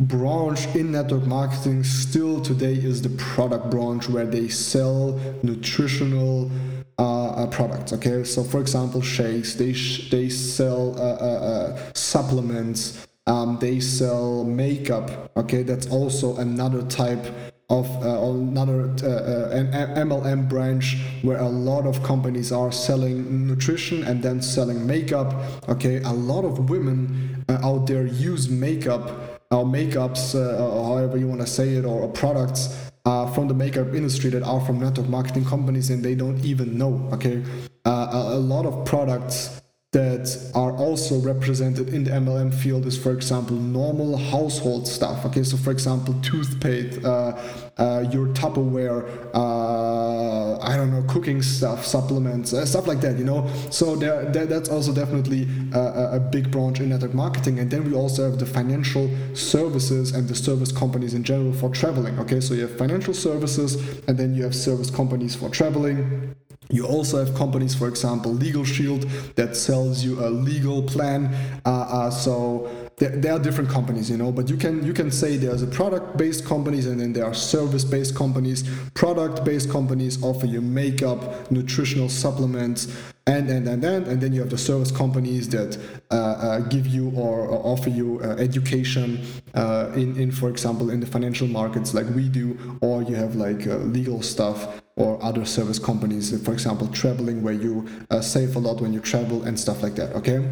branch 0.00 0.66
in 0.74 0.92
network 0.92 1.24
marketing 1.24 1.84
still 1.84 2.40
today 2.40 2.72
is 2.72 3.02
the 3.02 3.10
product 3.10 3.70
branch 3.70 4.08
where 4.08 4.24
they 4.24 4.48
sell 4.48 5.20
nutritional 5.42 6.50
uh, 6.98 7.26
uh, 7.28 7.46
products 7.48 7.92
okay 7.92 8.22
so 8.24 8.42
for 8.42 8.60
example 8.60 9.00
shakes 9.00 9.54
they 9.54 9.72
sh- 9.72 10.10
they 10.10 10.28
sell 10.28 10.96
uh, 10.98 11.02
uh, 11.02 11.26
uh 11.26 11.92
supplements 11.94 13.06
um, 13.26 13.58
they 13.60 13.78
sell 13.80 14.44
makeup 14.44 15.30
okay 15.36 15.62
that's 15.62 15.86
also 15.88 16.36
another 16.36 16.82
type 16.82 17.53
of 17.70 17.86
uh, 18.04 18.20
another 18.30 18.90
uh, 18.90 19.96
MLM 19.96 20.48
branch 20.48 20.98
where 21.22 21.38
a 21.38 21.48
lot 21.48 21.86
of 21.86 22.02
companies 22.02 22.52
are 22.52 22.70
selling 22.70 23.46
nutrition 23.46 24.04
and 24.04 24.22
then 24.22 24.42
selling 24.42 24.86
makeup. 24.86 25.34
Okay, 25.68 26.02
a 26.02 26.12
lot 26.12 26.44
of 26.44 26.68
women 26.68 27.44
uh, 27.48 27.58
out 27.62 27.86
there 27.86 28.06
use 28.06 28.48
makeup 28.48 29.40
or 29.50 29.64
makeups, 29.64 30.34
or 30.34 30.84
however 30.88 31.16
you 31.16 31.28
want 31.28 31.40
to 31.40 31.46
say 31.46 31.74
it, 31.76 31.84
or 31.84 32.08
products 32.08 32.90
uh, 33.04 33.30
from 33.32 33.48
the 33.48 33.54
makeup 33.54 33.94
industry 33.94 34.30
that 34.30 34.42
are 34.42 34.60
from 34.60 34.80
network 34.80 35.08
marketing 35.08 35.44
companies 35.44 35.90
and 35.90 36.02
they 36.02 36.14
don't 36.14 36.42
even 36.44 36.76
know. 36.78 37.08
Okay, 37.12 37.42
uh, 37.84 38.08
a, 38.12 38.38
lot 38.38 38.66
of 38.66 38.84
products 38.84 39.60
that 39.94 40.50
are 40.56 40.72
also 40.72 41.20
represented 41.20 41.88
in 41.94 42.02
the 42.02 42.10
MLM 42.10 42.52
field 42.52 42.84
is, 42.84 42.98
for 42.98 43.12
example, 43.12 43.54
normal 43.54 44.16
household 44.16 44.88
stuff. 44.88 45.24
Okay, 45.24 45.44
so 45.44 45.56
for 45.56 45.70
example, 45.70 46.14
toothpaste, 46.20 47.04
uh, 47.04 47.38
uh, 47.78 48.04
your 48.10 48.26
Tupperware, 48.34 49.06
uh, 49.34 50.58
I 50.58 50.76
don't 50.76 50.90
know, 50.90 51.04
cooking 51.04 51.42
stuff, 51.42 51.86
supplements, 51.86 52.52
uh, 52.52 52.66
stuff 52.66 52.88
like 52.88 53.00
that. 53.02 53.18
You 53.18 53.24
know, 53.24 53.48
so 53.70 53.94
there, 53.94 54.24
there 54.32 54.46
that's 54.46 54.68
also 54.68 54.92
definitely 54.92 55.46
a, 55.72 56.16
a 56.16 56.20
big 56.20 56.50
branch 56.50 56.80
in 56.80 56.88
network 56.88 57.14
marketing. 57.14 57.60
And 57.60 57.70
then 57.70 57.84
we 57.84 57.94
also 57.94 58.28
have 58.28 58.40
the 58.40 58.46
financial 58.46 59.08
services 59.34 60.10
and 60.10 60.28
the 60.28 60.34
service 60.34 60.72
companies 60.72 61.14
in 61.14 61.22
general 61.22 61.52
for 61.52 61.70
traveling. 61.70 62.18
Okay, 62.18 62.40
so 62.40 62.54
you 62.54 62.62
have 62.62 62.76
financial 62.76 63.14
services, 63.14 63.76
and 64.08 64.18
then 64.18 64.34
you 64.34 64.42
have 64.42 64.56
service 64.56 64.90
companies 64.90 65.36
for 65.36 65.48
traveling 65.50 66.34
you 66.70 66.86
also 66.86 67.22
have 67.22 67.34
companies, 67.34 67.74
for 67.74 67.88
example, 67.88 68.32
Legal 68.32 68.64
Shield, 68.64 69.02
that 69.36 69.56
sells 69.56 70.04
you 70.04 70.18
a 70.24 70.28
legal 70.28 70.82
plan. 70.82 71.34
Uh, 71.64 71.68
uh, 71.68 72.10
so 72.10 72.70
there, 72.96 73.10
there, 73.10 73.32
are 73.34 73.38
different 73.38 73.68
companies, 73.68 74.08
you 74.08 74.16
know, 74.16 74.32
but 74.32 74.48
you 74.48 74.56
can 74.56 74.84
you 74.84 74.92
can 74.92 75.10
say 75.10 75.36
there's 75.36 75.62
a 75.62 75.66
product-based 75.66 76.44
companies 76.44 76.86
and 76.86 77.00
then 77.00 77.12
there 77.12 77.24
are 77.24 77.34
service-based 77.34 78.14
companies. 78.14 78.62
Product-based 78.94 79.70
companies 79.70 80.22
offer 80.22 80.46
you 80.46 80.60
makeup, 80.60 81.50
nutritional 81.50 82.08
supplements, 82.08 82.86
and 83.26 83.50
and 83.50 83.66
and 83.68 83.82
then 83.82 84.04
and 84.04 84.20
then 84.20 84.32
you 84.32 84.40
have 84.40 84.50
the 84.50 84.58
service 84.58 84.90
companies 84.90 85.48
that 85.50 85.76
uh, 86.10 86.14
uh, 86.14 86.58
give 86.60 86.86
you 86.86 87.10
or, 87.10 87.46
or 87.46 87.66
offer 87.66 87.90
you 87.90 88.20
uh, 88.22 88.36
education 88.36 89.20
uh, 89.54 89.90
in 89.94 90.16
in 90.16 90.30
for 90.30 90.48
example 90.48 90.90
in 90.90 91.00
the 91.00 91.06
financial 91.06 91.48
markets 91.48 91.94
like 91.94 92.06
we 92.14 92.28
do, 92.28 92.78
or 92.80 93.02
you 93.02 93.16
have 93.16 93.34
like 93.34 93.66
legal 93.66 94.22
stuff 94.22 94.83
or 94.96 95.22
other 95.22 95.44
service 95.44 95.78
companies, 95.78 96.30
for 96.44 96.52
example, 96.52 96.86
traveling 96.88 97.42
where 97.42 97.54
you 97.54 97.86
uh, 98.10 98.20
save 98.20 98.54
a 98.56 98.58
lot 98.58 98.80
when 98.80 98.92
you 98.92 99.00
travel 99.00 99.42
and 99.42 99.58
stuff 99.58 99.82
like 99.82 99.94
that. 99.96 100.14
Okay. 100.14 100.48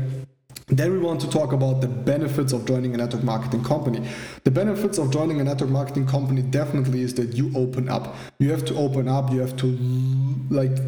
Then 0.66 0.92
we 0.92 0.98
want 0.98 1.20
to 1.20 1.28
talk 1.28 1.52
about 1.52 1.80
the 1.80 1.88
benefits 1.88 2.52
of 2.52 2.64
joining 2.64 2.94
a 2.94 2.96
network 2.96 3.22
marketing 3.22 3.62
company. 3.62 4.08
The 4.44 4.50
benefits 4.50 4.98
of 4.98 5.10
joining 5.10 5.40
a 5.40 5.44
network 5.44 5.70
marketing 5.70 6.06
company 6.06 6.42
definitely 6.42 7.02
is 7.02 7.14
that 7.14 7.34
you 7.34 7.52
open 7.54 7.88
up. 7.88 8.14
You 8.38 8.50
have 8.50 8.64
to 8.66 8.74
open 8.76 9.06
up, 9.06 9.30
you 9.30 9.40
have 9.40 9.56
to 9.58 9.66
like 10.50 10.78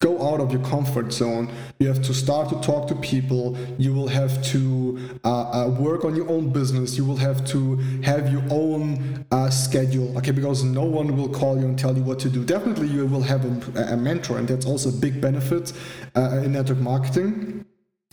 go 0.00 0.26
out 0.26 0.40
of 0.40 0.50
your 0.50 0.62
comfort 0.62 1.12
zone. 1.12 1.52
You 1.78 1.86
have 1.88 2.02
to 2.02 2.14
start 2.14 2.48
to 2.48 2.60
talk 2.62 2.88
to 2.88 2.94
people. 2.96 3.56
You 3.78 3.92
will 3.92 4.08
have 4.08 4.42
to 4.44 4.98
uh, 5.24 5.28
uh, 5.28 5.68
work 5.68 6.06
on 6.06 6.16
your 6.16 6.28
own 6.28 6.50
business. 6.50 6.96
You 6.96 7.04
will 7.04 7.18
have 7.18 7.46
to 7.48 7.76
have 8.02 8.32
your 8.32 8.42
own 8.50 9.26
uh, 9.30 9.50
schedule, 9.50 10.16
okay? 10.16 10.30
Because 10.30 10.64
no 10.64 10.84
one 10.84 11.16
will 11.16 11.28
call 11.28 11.60
you 11.60 11.66
and 11.66 11.78
tell 11.78 11.94
you 11.94 12.02
what 12.02 12.18
to 12.20 12.30
do. 12.30 12.44
Definitely, 12.44 12.88
you 12.88 13.06
will 13.06 13.22
have 13.22 13.44
a, 13.44 13.92
a 13.92 13.96
mentor, 13.96 14.38
and 14.38 14.48
that's 14.48 14.64
also 14.64 14.88
a 14.88 14.92
big 14.92 15.20
benefit 15.20 15.74
uh, 16.16 16.40
in 16.44 16.52
network 16.52 16.78
marketing. 16.78 17.66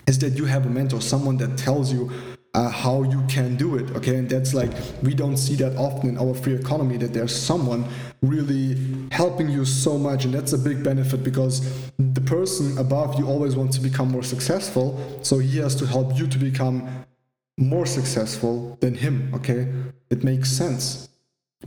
Is 0.07 0.19
that 0.19 0.33
you 0.33 0.45
have 0.45 0.65
a 0.65 0.69
mentor, 0.69 1.01
someone 1.01 1.37
that 1.37 1.57
tells 1.57 1.91
you 1.91 2.11
uh, 2.53 2.69
how 2.69 3.03
you 3.03 3.23
can 3.27 3.55
do 3.55 3.75
it 3.75 3.91
okay 3.91 4.15
and 4.15 4.27
that's 4.27 4.53
like 4.53 4.71
we 5.03 5.13
don't 5.13 5.37
see 5.37 5.53
that 5.53 5.75
often 5.77 6.09
in 6.09 6.17
our 6.17 6.33
free 6.33 6.55
economy 6.55 6.97
that 6.97 7.13
there's 7.13 7.35
someone 7.35 7.85
really 8.29 8.77
helping 9.11 9.49
you 9.49 9.65
so 9.65 9.97
much 9.97 10.25
and 10.25 10.33
that's 10.33 10.53
a 10.53 10.57
big 10.57 10.83
benefit 10.83 11.23
because 11.23 11.61
the 11.97 12.21
person 12.21 12.77
above 12.77 13.17
you 13.19 13.27
always 13.27 13.55
wants 13.55 13.77
to 13.77 13.81
become 13.81 14.09
more 14.09 14.23
successful 14.23 14.99
so 15.21 15.39
he 15.39 15.57
has 15.57 15.75
to 15.75 15.85
help 15.85 16.17
you 16.17 16.27
to 16.27 16.37
become 16.37 16.87
more 17.57 17.85
successful 17.85 18.77
than 18.81 18.93
him 18.93 19.31
okay 19.33 19.67
it 20.09 20.23
makes 20.23 20.51
sense 20.51 21.07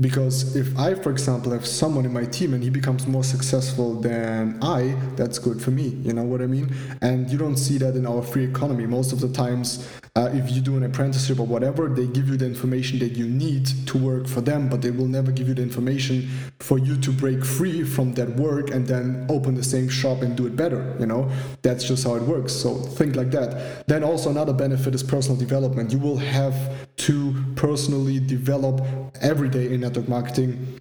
because 0.00 0.54
if 0.54 0.78
I, 0.78 0.94
for 0.94 1.10
example, 1.10 1.50
have 1.52 1.66
someone 1.66 2.04
in 2.04 2.12
my 2.12 2.24
team 2.24 2.54
and 2.54 2.62
he 2.62 2.70
becomes 2.70 3.08
more 3.08 3.24
successful 3.24 4.00
than 4.00 4.58
I, 4.62 4.96
that's 5.16 5.38
good 5.38 5.60
for 5.60 5.72
me. 5.72 5.88
You 5.88 6.12
know 6.12 6.22
what 6.22 6.40
I 6.40 6.46
mean? 6.46 6.72
And 7.02 7.28
you 7.28 7.36
don't 7.36 7.56
see 7.56 7.76
that 7.78 7.96
in 7.96 8.06
our 8.06 8.22
free 8.22 8.44
economy. 8.44 8.86
Most 8.86 9.12
of 9.12 9.20
the 9.20 9.28
times, 9.28 9.86
uh, 10.16 10.28
if 10.32 10.50
you 10.50 10.60
do 10.60 10.76
an 10.76 10.82
apprenticeship 10.82 11.38
or 11.38 11.46
whatever, 11.46 11.88
they 11.88 12.06
give 12.06 12.28
you 12.28 12.36
the 12.36 12.44
information 12.44 12.98
that 12.98 13.12
you 13.12 13.26
need 13.26 13.66
to 13.86 13.96
work 13.96 14.26
for 14.26 14.40
them, 14.40 14.68
but 14.68 14.82
they 14.82 14.90
will 14.90 15.06
never 15.06 15.30
give 15.30 15.46
you 15.46 15.54
the 15.54 15.62
information 15.62 16.28
for 16.58 16.78
you 16.78 16.96
to 16.96 17.12
break 17.12 17.44
free 17.44 17.84
from 17.84 18.12
that 18.14 18.28
work 18.30 18.70
and 18.70 18.86
then 18.86 19.24
open 19.28 19.54
the 19.54 19.62
same 19.62 19.88
shop 19.88 20.22
and 20.22 20.36
do 20.36 20.46
it 20.46 20.56
better. 20.56 20.96
You 20.98 21.06
know, 21.06 21.30
that's 21.62 21.84
just 21.84 22.04
how 22.04 22.16
it 22.16 22.22
works. 22.22 22.52
So 22.52 22.74
think 22.74 23.14
like 23.14 23.30
that. 23.30 23.86
Then 23.86 24.02
also 24.02 24.30
another 24.30 24.52
benefit 24.52 24.94
is 24.94 25.02
personal 25.02 25.38
development. 25.38 25.92
You 25.92 25.98
will 25.98 26.18
have 26.18 26.56
to 26.96 27.34
personally 27.54 28.18
develop 28.18 28.84
every 29.20 29.48
day 29.48 29.72
in 29.72 29.80
network 29.80 30.08
marketing, 30.08 30.80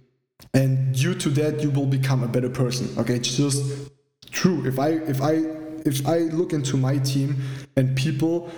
and 0.54 0.92
due 0.94 1.14
to 1.14 1.28
that, 1.30 1.60
you 1.62 1.70
will 1.70 1.86
become 1.86 2.24
a 2.24 2.28
better 2.28 2.50
person. 2.50 2.88
Okay, 2.98 3.14
it's 3.14 3.36
just 3.36 3.90
true. 4.32 4.66
If 4.66 4.78
I 4.78 4.88
if 4.88 5.22
I 5.22 5.34
if 5.84 6.06
I 6.06 6.18
look 6.18 6.52
into 6.52 6.76
my 6.76 6.98
team 6.98 7.36
and 7.76 7.96
people 7.96 8.50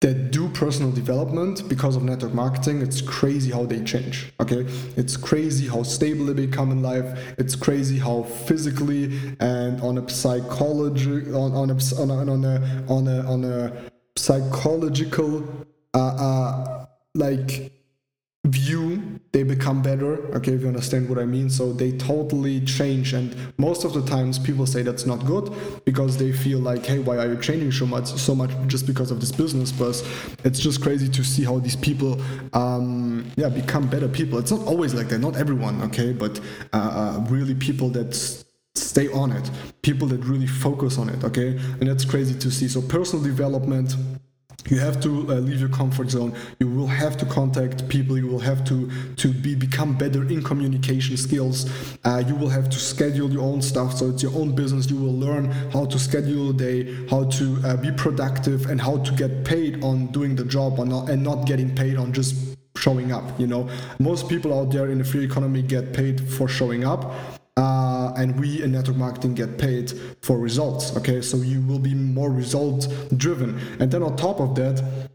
that 0.00 0.30
do 0.30 0.48
personal 0.48 0.90
development 0.90 1.68
because 1.68 1.94
of 1.94 2.02
network 2.02 2.32
marketing 2.32 2.80
it's 2.80 3.02
crazy 3.02 3.50
how 3.50 3.66
they 3.66 3.82
change 3.84 4.30
okay? 4.40 4.66
It's 4.96 5.16
crazy 5.16 5.68
how 5.68 5.82
stable 5.82 6.26
they 6.26 6.46
become 6.46 6.70
in 6.72 6.82
life. 6.82 7.34
It's 7.38 7.54
crazy 7.54 7.98
how 7.98 8.22
physically 8.22 9.36
and 9.40 9.80
on 9.80 9.98
a 9.98 10.08
psychology 10.08 11.32
on, 11.32 11.52
on 11.52 11.70
a 11.70 11.78
on 12.00 12.10
a 12.10 12.32
on 12.32 12.44
a 12.44 12.84
on 12.88 13.08
a, 13.08 13.32
on 13.32 13.44
a 13.44 13.90
psychological 14.16 15.66
uh, 15.94 15.98
uh 15.98 16.86
like 17.14 17.72
view 18.46 18.99
they 19.32 19.44
become 19.44 19.80
better. 19.80 20.16
Okay 20.36 20.52
if 20.52 20.62
you 20.62 20.68
understand 20.68 21.08
what 21.08 21.18
i 21.18 21.24
mean. 21.24 21.48
So 21.48 21.72
they 21.72 21.92
totally 21.92 22.60
change. 22.62 23.12
And 23.12 23.36
most 23.58 23.84
of 23.84 23.92
the 23.92 24.04
times 24.04 24.38
people 24.38 24.66
say 24.66 24.82
that's 24.82 25.06
not 25.06 25.24
good 25.24 25.54
because 25.84 26.16
they 26.16 26.32
feel 26.32 26.58
like 26.58 26.84
hey 26.84 26.98
why 26.98 27.16
are 27.16 27.28
you 27.28 27.40
changing 27.40 27.72
so 27.72 27.86
much 27.86 28.06
so 28.06 28.34
much 28.34 28.50
just 28.66 28.86
because 28.86 29.10
of 29.10 29.20
this 29.20 29.32
business? 29.32 29.70
But 29.70 30.02
it's 30.44 30.58
just 30.58 30.82
crazy 30.82 31.08
to 31.08 31.24
see 31.24 31.44
how 31.44 31.58
these 31.58 31.76
people 31.76 32.20
um, 32.52 33.30
yeah 33.36 33.48
become 33.48 33.88
better 33.88 34.08
people. 34.08 34.38
It's 34.38 34.50
not 34.50 34.66
always 34.66 34.94
like 34.94 35.08
that. 35.08 35.18
Not 35.20 35.36
everyone 35.36 35.80
okay? 35.82 36.12
But 36.12 36.40
uh, 36.72 37.20
uh 37.20 37.26
really 37.28 37.54
people 37.54 37.88
that 37.90 38.14
stay 38.74 39.08
on 39.12 39.30
it. 39.30 39.48
People 39.82 40.08
that 40.08 40.24
really 40.24 40.46
focus 40.46 40.98
on 40.98 41.08
it 41.08 41.22
okay? 41.22 41.50
And 41.80 41.88
that's 41.88 42.04
crazy 42.04 42.36
to 42.38 42.50
see. 42.50 42.66
So 42.66 42.82
personal 42.82 43.24
development 43.24 43.94
you 44.68 44.78
have 44.78 45.00
to 45.00 45.10
uh, 45.30 45.34
leave 45.36 45.60
your 45.60 45.68
comfort 45.68 46.10
zone. 46.10 46.34
You 46.58 46.68
will 46.68 46.86
have 46.86 47.16
to 47.18 47.26
contact 47.26 47.88
people. 47.88 48.18
You 48.18 48.26
will 48.26 48.40
have 48.40 48.64
to 48.64 48.90
to 49.16 49.32
be 49.32 49.54
become 49.54 49.96
better 49.96 50.22
in 50.24 50.42
communication 50.42 51.16
skills. 51.16 51.70
Uh, 52.04 52.22
you 52.26 52.34
will 52.34 52.48
have 52.48 52.68
to 52.70 52.78
schedule 52.78 53.30
your 53.30 53.42
own 53.42 53.62
stuff. 53.62 53.96
So 53.96 54.10
it's 54.10 54.22
your 54.22 54.34
own 54.34 54.54
business. 54.54 54.90
You 54.90 54.96
will 54.96 55.16
learn 55.16 55.50
how 55.72 55.86
to 55.86 55.98
schedule 55.98 56.50
a 56.50 56.52
day 56.52 57.06
how 57.08 57.24
to 57.24 57.60
uh, 57.64 57.76
be 57.76 57.90
productive 57.92 58.66
and 58.66 58.80
how 58.80 58.98
to 58.98 59.12
get 59.12 59.44
paid 59.44 59.82
on 59.82 60.06
doing 60.08 60.36
the 60.36 60.44
job 60.44 60.78
or 60.78 60.86
not, 60.86 61.08
and 61.08 61.22
not 61.22 61.46
getting 61.46 61.74
paid 61.74 61.96
on 61.96 62.12
just 62.12 62.56
showing 62.76 63.12
up 63.12 63.38
you 63.38 63.46
know. 63.46 63.68
Most 63.98 64.28
people 64.28 64.58
out 64.58 64.70
there 64.70 64.90
in 64.90 64.98
the 64.98 65.04
free 65.04 65.24
economy 65.24 65.62
get 65.62 65.92
paid 65.92 66.20
for 66.32 66.48
showing 66.48 66.84
up 66.84 67.39
uh, 67.60 68.12
and 68.16 68.38
we 68.40 68.62
in 68.62 68.72
network 68.72 68.96
marketing 68.96 69.34
get 69.34 69.58
paid 69.58 69.92
for 70.22 70.38
results 70.38 70.96
okay? 70.96 71.20
So 71.20 71.36
you 71.38 71.60
will 71.62 71.78
be 71.78 71.94
more 71.94 72.30
result 72.30 72.88
driven 73.16 73.58
and 73.80 73.90
then 73.90 74.02
on 74.02 74.16
top 74.16 74.40
of 74.40 74.54
that 74.56 75.09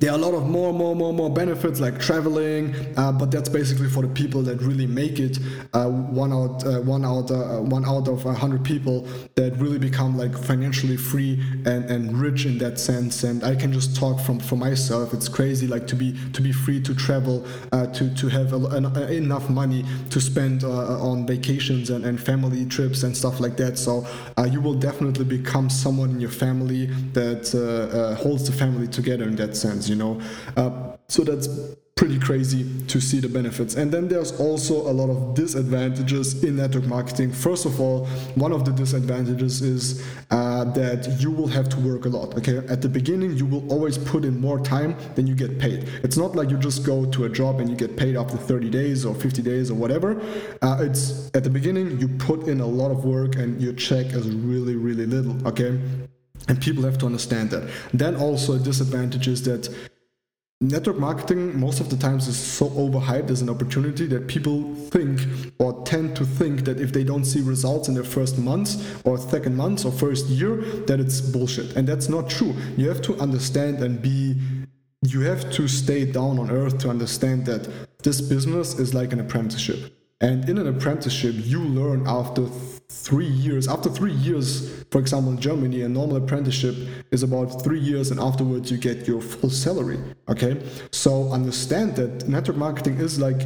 there 0.00 0.10
are 0.10 0.14
a 0.14 0.18
lot 0.18 0.32
of 0.32 0.48
more, 0.48 0.72
more, 0.72 0.96
more, 0.96 1.12
more 1.12 1.28
benefits 1.28 1.78
like 1.78 2.00
traveling, 2.00 2.74
uh, 2.96 3.12
but 3.12 3.30
that's 3.30 3.50
basically 3.50 3.86
for 3.86 4.00
the 4.00 4.08
people 4.08 4.40
that 4.40 4.58
really 4.62 4.86
make 4.86 5.18
it. 5.18 5.38
Uh, 5.74 5.90
one 5.90 6.32
out, 6.32 6.64
uh, 6.64 6.80
one 6.80 7.04
out, 7.04 7.30
uh, 7.30 7.60
one 7.60 7.84
out 7.84 8.08
of 8.08 8.24
a 8.24 8.32
hundred 8.32 8.64
people 8.64 9.06
that 9.34 9.54
really 9.58 9.78
become 9.78 10.16
like 10.16 10.34
financially 10.36 10.96
free 10.96 11.38
and, 11.66 11.84
and 11.90 12.18
rich 12.18 12.46
in 12.46 12.56
that 12.56 12.78
sense. 12.78 13.24
And 13.24 13.44
I 13.44 13.54
can 13.54 13.74
just 13.74 13.94
talk 13.94 14.18
from 14.20 14.40
for 14.40 14.56
myself. 14.56 15.12
It's 15.12 15.28
crazy, 15.28 15.66
like 15.66 15.86
to 15.88 15.96
be 15.96 16.16
to 16.32 16.40
be 16.40 16.50
free 16.50 16.80
to 16.80 16.94
travel, 16.94 17.46
uh, 17.72 17.86
to 17.88 18.14
to 18.14 18.28
have 18.28 18.54
a, 18.54 18.66
an, 18.68 18.86
enough 19.12 19.50
money 19.50 19.84
to 20.08 20.18
spend 20.18 20.64
uh, 20.64 20.98
on 20.98 21.26
vacations 21.26 21.90
and, 21.90 22.06
and 22.06 22.18
family 22.18 22.64
trips 22.64 23.02
and 23.02 23.14
stuff 23.14 23.38
like 23.38 23.58
that. 23.58 23.76
So 23.76 24.06
you 24.50 24.62
will 24.62 24.74
definitely 24.74 25.26
become 25.26 25.68
someone 25.68 26.08
in 26.08 26.20
your 26.20 26.30
family 26.30 26.86
that 27.12 28.16
holds 28.18 28.46
the 28.46 28.56
family 28.56 28.88
together 28.88 29.24
in 29.24 29.36
that 29.36 29.54
sense 29.54 29.89
you 29.90 29.96
know. 29.96 30.20
Uh, 30.56 30.96
so 31.08 31.22
that's 31.24 31.48
pretty 32.00 32.18
crazy 32.18 32.64
to 32.86 32.98
see 32.98 33.20
the 33.20 33.28
benefits. 33.28 33.74
And 33.74 33.92
then 33.92 34.08
there's 34.08 34.40
also 34.40 34.74
a 34.90 34.94
lot 35.00 35.10
of 35.10 35.34
disadvantages 35.34 36.42
in 36.42 36.56
network 36.56 36.86
marketing. 36.86 37.30
First 37.30 37.66
of 37.66 37.78
all, 37.78 38.06
one 38.36 38.52
of 38.52 38.64
the 38.64 38.72
disadvantages 38.72 39.60
is 39.60 40.02
uh, 40.30 40.64
that 40.72 41.20
you 41.20 41.30
will 41.30 41.48
have 41.48 41.68
to 41.68 41.78
work 41.80 42.06
a 42.06 42.08
lot. 42.08 42.38
Okay, 42.38 42.56
at 42.68 42.80
the 42.80 42.88
beginning, 42.88 43.36
you 43.36 43.44
will 43.44 43.70
always 43.70 43.98
put 43.98 44.24
in 44.24 44.40
more 44.40 44.58
time 44.58 44.96
than 45.14 45.26
you 45.26 45.34
get 45.34 45.58
paid. 45.58 45.90
It's 46.02 46.16
not 46.16 46.34
like 46.34 46.48
you 46.48 46.56
just 46.56 46.86
go 46.86 47.04
to 47.04 47.24
a 47.24 47.28
job 47.28 47.60
and 47.60 47.68
you 47.68 47.76
get 47.76 47.98
paid 47.98 48.16
after 48.16 48.38
30 48.38 48.70
days 48.70 49.04
or 49.04 49.14
50 49.14 49.42
days 49.42 49.70
or 49.70 49.74
whatever. 49.74 50.18
Uh, 50.62 50.78
it's 50.80 51.30
at 51.34 51.44
the 51.44 51.50
beginning, 51.50 52.00
you 52.00 52.08
put 52.08 52.48
in 52.48 52.60
a 52.60 52.66
lot 52.66 52.90
of 52.90 53.04
work 53.04 53.36
and 53.36 53.60
your 53.60 53.74
check 53.74 54.06
is 54.06 54.26
really, 54.26 54.74
really 54.74 55.04
little. 55.04 55.36
Okay 55.46 55.78
and 56.48 56.60
people 56.60 56.84
have 56.84 56.98
to 56.98 57.06
understand 57.06 57.50
that. 57.50 57.70
Then 57.92 58.16
also 58.16 58.54
a 58.54 58.58
disadvantage 58.58 59.28
is 59.28 59.42
that 59.44 59.68
network 60.62 60.98
marketing 60.98 61.58
most 61.58 61.80
of 61.80 61.88
the 61.88 61.96
times 61.96 62.28
is 62.28 62.38
so 62.38 62.68
overhyped 62.70 63.30
as 63.30 63.40
an 63.40 63.48
opportunity 63.48 64.06
that 64.06 64.26
people 64.28 64.74
think 64.90 65.20
or 65.58 65.82
tend 65.84 66.14
to 66.14 66.24
think 66.24 66.64
that 66.64 66.78
if 66.78 66.92
they 66.92 67.02
don't 67.02 67.24
see 67.24 67.40
results 67.40 67.88
in 67.88 67.94
their 67.94 68.04
first 68.04 68.36
months 68.36 68.94
or 69.04 69.16
second 69.16 69.56
months 69.56 69.86
or 69.86 69.92
first 69.92 70.26
year 70.26 70.56
that 70.86 71.00
it's 71.00 71.20
bullshit. 71.20 71.76
And 71.76 71.88
that's 71.88 72.10
not 72.10 72.28
true. 72.28 72.54
You 72.76 72.88
have 72.88 73.00
to 73.02 73.18
understand 73.18 73.82
and 73.82 74.02
be 74.02 74.38
you 75.02 75.22
have 75.22 75.50
to 75.52 75.66
stay 75.66 76.04
down 76.04 76.38
on 76.38 76.50
earth 76.50 76.76
to 76.78 76.90
understand 76.90 77.46
that 77.46 77.66
this 78.02 78.20
business 78.20 78.78
is 78.78 78.92
like 78.92 79.14
an 79.14 79.20
apprenticeship 79.20 79.99
and 80.20 80.48
in 80.48 80.58
an 80.58 80.66
apprenticeship 80.66 81.34
you 81.38 81.60
learn 81.60 82.06
after 82.06 82.46
three 82.88 83.26
years 83.26 83.68
after 83.68 83.88
three 83.88 84.12
years 84.12 84.84
for 84.90 85.00
example 85.00 85.32
in 85.32 85.40
germany 85.40 85.82
a 85.82 85.88
normal 85.88 86.16
apprenticeship 86.16 86.74
is 87.10 87.22
about 87.22 87.62
three 87.62 87.80
years 87.80 88.10
and 88.10 88.20
afterwards 88.20 88.70
you 88.70 88.76
get 88.76 89.06
your 89.06 89.20
full 89.20 89.50
salary 89.50 89.98
okay? 90.30 90.62
So 90.92 91.30
understand 91.32 91.96
that 91.96 92.28
network 92.28 92.56
marketing 92.56 92.98
is 92.98 93.20
like 93.20 93.42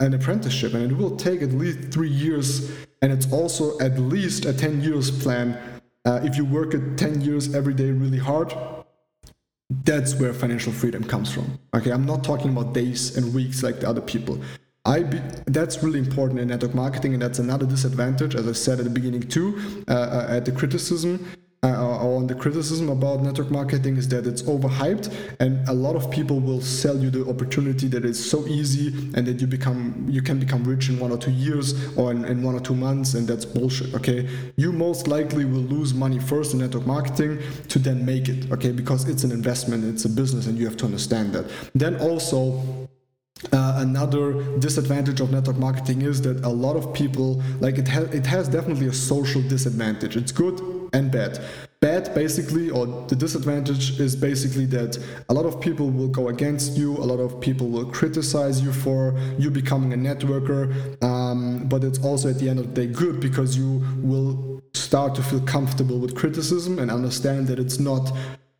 an 0.00 0.14
apprenticeship 0.14 0.74
and 0.74 0.90
it 0.90 0.96
will 0.96 1.16
take 1.16 1.42
at 1.42 1.50
least 1.50 1.92
three 1.92 2.08
years 2.08 2.70
and 3.02 3.12
it's 3.12 3.30
also 3.32 3.78
at 3.80 3.98
least 3.98 4.44
a 4.44 4.52
10 4.52 4.80
years 4.80 5.10
plan. 5.10 5.58
Uh, 6.04 6.20
if 6.22 6.36
you 6.36 6.44
work 6.44 6.74
at 6.74 6.96
10 6.96 7.20
years 7.20 7.54
every 7.54 7.74
day 7.74 7.90
really 7.90 8.18
hard 8.18 8.54
that's 9.84 10.14
where 10.16 10.34
financial 10.34 10.72
freedom 10.72 11.02
comes 11.02 11.32
from 11.32 11.58
okay? 11.74 11.90
I'm 11.90 12.06
not 12.06 12.22
talking 12.24 12.50
about 12.50 12.72
days 12.72 13.16
and 13.16 13.34
weeks 13.34 13.62
like 13.62 13.80
the 13.80 13.88
other 13.88 14.00
people 14.00 14.40
I 14.84 15.04
be, 15.04 15.20
that's 15.46 15.82
really 15.82 16.00
important 16.00 16.40
in 16.40 16.48
network 16.48 16.74
marketing, 16.74 17.12
and 17.12 17.22
that's 17.22 17.38
another 17.38 17.66
disadvantage, 17.66 18.34
as 18.34 18.48
I 18.48 18.52
said 18.52 18.78
at 18.78 18.84
the 18.84 18.90
beginning 18.90 19.22
too, 19.22 19.84
uh, 19.88 19.92
uh, 19.92 20.26
at 20.28 20.44
the 20.44 20.50
criticism 20.52 21.24
uh, 21.64 21.68
or 21.68 22.16
on 22.16 22.26
the 22.26 22.34
criticism 22.34 22.88
about 22.88 23.22
network 23.22 23.48
marketing 23.48 23.96
is 23.96 24.08
that 24.08 24.26
it's 24.26 24.42
overhyped, 24.42 25.14
and 25.38 25.68
a 25.68 25.72
lot 25.72 25.94
of 25.94 26.10
people 26.10 26.40
will 26.40 26.60
sell 26.60 26.98
you 26.98 27.08
the 27.10 27.24
opportunity 27.30 27.86
that 27.86 28.04
it's 28.04 28.18
so 28.18 28.44
easy 28.48 28.88
and 29.14 29.24
that 29.24 29.40
you 29.40 29.46
become 29.46 30.04
you 30.08 30.20
can 30.20 30.40
become 30.40 30.64
rich 30.64 30.88
in 30.88 30.98
one 30.98 31.12
or 31.12 31.16
two 31.16 31.30
years 31.30 31.96
or 31.96 32.10
in, 32.10 32.24
in 32.24 32.42
one 32.42 32.56
or 32.56 32.60
two 32.60 32.74
months, 32.74 33.14
and 33.14 33.28
that's 33.28 33.44
bullshit. 33.44 33.94
Okay, 33.94 34.28
you 34.56 34.72
most 34.72 35.06
likely 35.06 35.44
will 35.44 35.60
lose 35.60 35.94
money 35.94 36.18
first 36.18 36.52
in 36.54 36.58
network 36.58 36.84
marketing 36.84 37.38
to 37.68 37.78
then 37.78 38.04
make 38.04 38.28
it. 38.28 38.50
Okay, 38.50 38.72
because 38.72 39.08
it's 39.08 39.22
an 39.22 39.30
investment, 39.30 39.84
it's 39.84 40.04
a 40.04 40.08
business, 40.08 40.48
and 40.48 40.58
you 40.58 40.66
have 40.66 40.76
to 40.78 40.84
understand 40.84 41.32
that. 41.32 41.44
Then 41.76 41.94
also 42.00 42.81
uh, 43.52 43.74
another 43.78 44.42
disadvantage 44.58 45.20
of 45.20 45.32
network 45.32 45.56
marketing 45.56 46.02
is 46.02 46.22
that 46.22 46.44
a 46.44 46.48
lot 46.48 46.76
of 46.76 46.92
people 46.94 47.42
like 47.60 47.78
it 47.78 47.88
it 48.14 48.26
has 48.26 48.48
definitely 48.48 48.86
a 48.86 48.92
social 48.92 49.42
disadvantage. 49.42 50.16
It's 50.16 50.32
good 50.32 50.60
and 50.92 51.10
bad. 51.10 51.40
Bad 51.80 52.14
basically 52.14 52.70
or 52.70 52.86
the 53.08 53.16
disadvantage 53.16 53.98
is 53.98 54.14
basically 54.14 54.66
that 54.66 54.96
a 55.28 55.34
lot 55.34 55.46
of 55.46 55.60
people 55.60 55.90
will 55.90 56.06
go 56.06 56.28
against 56.28 56.76
you 56.76 56.96
a 56.98 57.06
lot 57.12 57.18
of 57.18 57.40
people 57.40 57.68
will 57.68 57.86
criticize 57.86 58.62
you 58.62 58.72
for 58.72 59.18
you 59.36 59.50
becoming 59.50 59.92
a 59.92 59.96
networker 59.96 60.62
um, 61.02 61.66
but 61.66 61.82
it's 61.82 61.98
also 62.04 62.30
at 62.30 62.38
the 62.38 62.48
end 62.48 62.60
of 62.60 62.72
the 62.72 62.86
day 62.86 62.92
good 62.92 63.18
because 63.18 63.56
you 63.56 63.84
will 63.96 64.62
start 64.74 65.16
to 65.16 65.24
feel 65.24 65.40
comfortable 65.40 65.98
with 65.98 66.14
criticism 66.14 66.78
and 66.78 66.88
understand 66.88 67.48
that 67.48 67.58
it's 67.58 67.80
not 67.80 68.12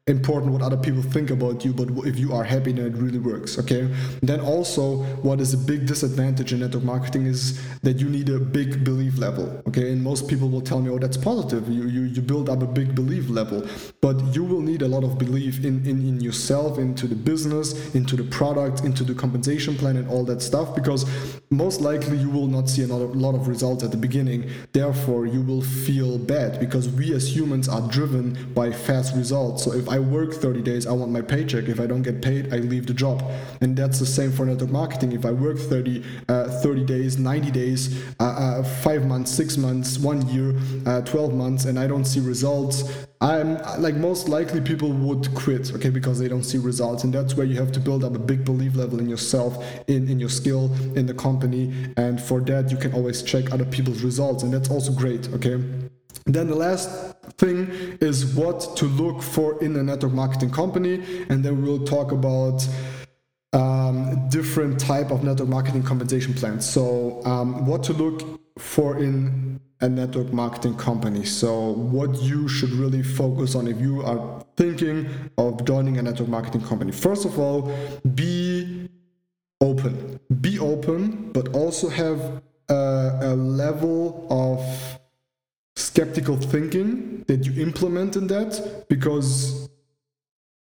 important 0.09 0.53
what 0.53 0.63
other 0.63 0.77
people 0.77 1.01
think 1.01 1.31
about 1.31 1.65
you 1.65 1.73
but 1.73 1.89
if 2.05 2.19
you 2.19 2.33
are 2.33 2.43
happy 2.43 2.73
then 2.73 2.87
it 2.87 2.95
really 2.95 3.21
works 3.21 3.57
okay? 3.57 3.89
Then 4.21 4.41
also 4.41 4.97
what 5.23 5.41
is 5.41 5.55
a 5.55 5.57
big 5.57 5.87
disadvantage 5.87 6.53
in 6.53 6.59
network 6.59 6.83
marketing 6.83 7.27
is 7.27 7.63
that 7.83 8.01
you 8.01 8.09
need 8.09 8.29
a 8.29 8.41
big 8.41 8.83
belief 8.83 9.17
level 9.17 9.63
okay? 9.69 9.93
And 9.93 10.03
most 10.03 10.27
people 10.27 10.49
will 10.49 10.61
tell 10.61 10.81
me 10.81 10.91
oh 10.91 10.99
that's 10.99 11.17
positive. 11.17 11.69
You 11.69 11.85
you, 11.85 12.01
you 12.03 12.21
build 12.21 12.49
up 12.49 12.63
a 12.63 12.67
big 12.67 12.97
belief 12.97 13.29
level. 13.29 13.65
But 14.01 14.35
you 14.35 14.43
will 14.43 14.61
need 14.61 14.83
a 14.83 14.89
lot 14.89 15.05
of 15.05 15.19
belief 15.19 15.65
in, 15.65 15.87
in 15.87 16.05
in 16.09 16.21
yourself 16.21 16.79
into 16.79 17.07
the 17.07 17.15
business 17.15 17.95
into 17.95 18.17
the 18.17 18.25
product 18.25 18.81
into 18.81 19.05
the 19.05 19.15
compensation 19.15 19.77
plan 19.77 19.97
and 19.97 20.09
all 20.09 20.25
that 20.25 20.43
stuff 20.43 20.75
because 20.75 21.07
most 21.51 21.81
likely 21.81 22.17
you 22.17 22.29
will 22.29 22.49
not 22.49 22.69
see 22.69 22.83
a 22.83 22.89
lot 22.89 23.37
of 23.37 23.47
results 23.47 23.85
at 23.85 23.93
the 23.93 23.97
beginning. 23.97 24.51
Therefore 24.73 25.27
you 25.27 25.43
will 25.43 25.63
feel 25.63 26.19
bad 26.19 26.59
because 26.59 26.89
we 26.89 27.15
as 27.15 27.37
humans 27.37 27.69
are 27.69 27.87
driven 27.89 28.53
by 28.53 28.73
fast 28.73 29.15
results. 29.15 29.63
So 29.63 29.73
if 29.73 29.92
I 29.93 29.99
work 29.99 30.33
30 30.33 30.63
days, 30.63 30.87
I 30.87 30.93
want 30.93 31.13
my 31.13 31.21
paycheck. 31.21 31.69
If 31.69 31.79
I 31.79 31.87
don't 31.87 32.01
get 32.01 32.23
paid, 32.23 32.55
I 32.55 32.57
leave 32.57 32.87
the 32.87 32.95
job. 32.95 33.23
And 33.61 33.77
that's 33.77 33.99
the 33.99 34.07
same 34.07 34.33
for 34.33 34.47
network 34.47 34.71
marketing. 34.71 35.13
If 35.13 35.27
I 35.27 35.33
work 35.33 35.59
30, 35.59 36.03
uh, 36.31 36.49
30 36.49 36.85
days, 36.85 37.19
90 37.19 37.51
days, 37.51 38.03
uh, 38.19 38.25
uh, 38.25 38.63
five 38.63 39.05
months, 39.05 39.31
six 39.31 39.59
months, 39.59 39.99
one 39.99 40.27
year, 40.29 40.55
uh, 40.87 41.03
12 41.03 41.35
months, 41.35 41.67
and 41.67 41.79
I 41.79 41.87
don't 41.87 42.07
see 42.07 42.21
results, 42.21 43.07
I'm 43.21 43.59
like 43.83 43.95
most 43.95 44.31
likely 44.31 44.63
people 44.63 44.91
would 44.91 45.33
quit, 45.35 45.71
okay, 45.75 45.91
because 45.91 46.19
they 46.19 46.27
don't 46.27 46.43
see 46.43 46.57
results. 46.57 47.05
And 47.05 47.13
that's 47.13 47.37
where 47.37 47.45
you 47.45 47.57
have 47.61 47.71
to 47.73 47.81
build 47.81 48.03
up 48.03 48.17
a 48.17 48.19
big 48.19 48.47
belief 48.47 48.75
level 48.75 48.99
in 48.99 49.11
yourself, 49.11 49.63
in, 49.89 50.09
in 50.09 50.19
your 50.19 50.31
skill, 50.31 50.73
in 50.97 51.05
the 51.05 51.15
company. 51.15 51.93
And 51.99 52.19
for 52.19 52.41
that, 52.41 52.71
you 52.71 52.79
can 52.79 52.95
always 52.95 53.23
check 53.23 53.53
other 53.53 53.67
people's 53.67 54.03
results. 54.03 54.43
And 54.43 54.55
that's 54.55 54.71
also 54.71 54.91
great, 54.91 55.29
okay? 55.35 55.63
Then 56.25 56.47
the 56.47 56.55
last 56.55 57.12
thing 57.39 57.69
is 58.01 58.35
what 58.35 58.77
to 58.77 58.87
look 58.87 59.23
for 59.23 59.63
in 59.63 59.77
a 59.77 59.83
network 59.83 60.13
marketing 60.13 60.51
company, 60.51 60.95
and 61.29 61.45
then 61.45 61.63
we'll 61.63 61.85
talk 61.85 62.13
about 62.13 62.67
um, 63.53 64.29
different 64.29 64.81
type 64.81 65.11
of 65.11 65.23
network 65.25 65.49
marketing 65.49 65.83
compensation 65.83 66.35
plans. 66.35 66.69
So 66.69 67.23
um, 67.25 67.67
what 67.67 67.83
to 67.85 67.93
look 67.93 68.41
for 68.59 68.99
in 68.99 69.61
a 69.81 69.89
network 69.89 70.33
marketing 70.33 70.77
company. 70.77 71.25
So 71.25 71.73
what 71.73 72.15
you 72.23 72.49
should 72.49 72.71
really 72.71 73.03
focus 73.03 73.55
on 73.55 73.67
if 73.67 73.81
you 73.81 74.03
are 74.03 74.45
thinking 74.57 75.09
of 75.39 75.65
joining 75.65 75.99
a 75.99 76.03
network 76.03 76.29
marketing 76.29 76.63
company. 76.63 76.93
First 76.93 77.25
of 77.25 77.39
all, 77.39 77.73
be 78.15 78.89
open. 79.61 80.21
Be 80.41 80.59
open, 80.59 81.33
but 81.33 81.49
also 81.55 81.89
have 81.89 82.43
a, 82.69 83.19
a 83.23 83.35
level 83.35 84.27
of 84.31 84.52
skeptical 85.93 86.37
thinking 86.39 87.23
that 87.29 87.45
you 87.47 87.53
implement 87.63 88.17
in 88.17 88.27
that 88.27 88.87
because 88.89 89.69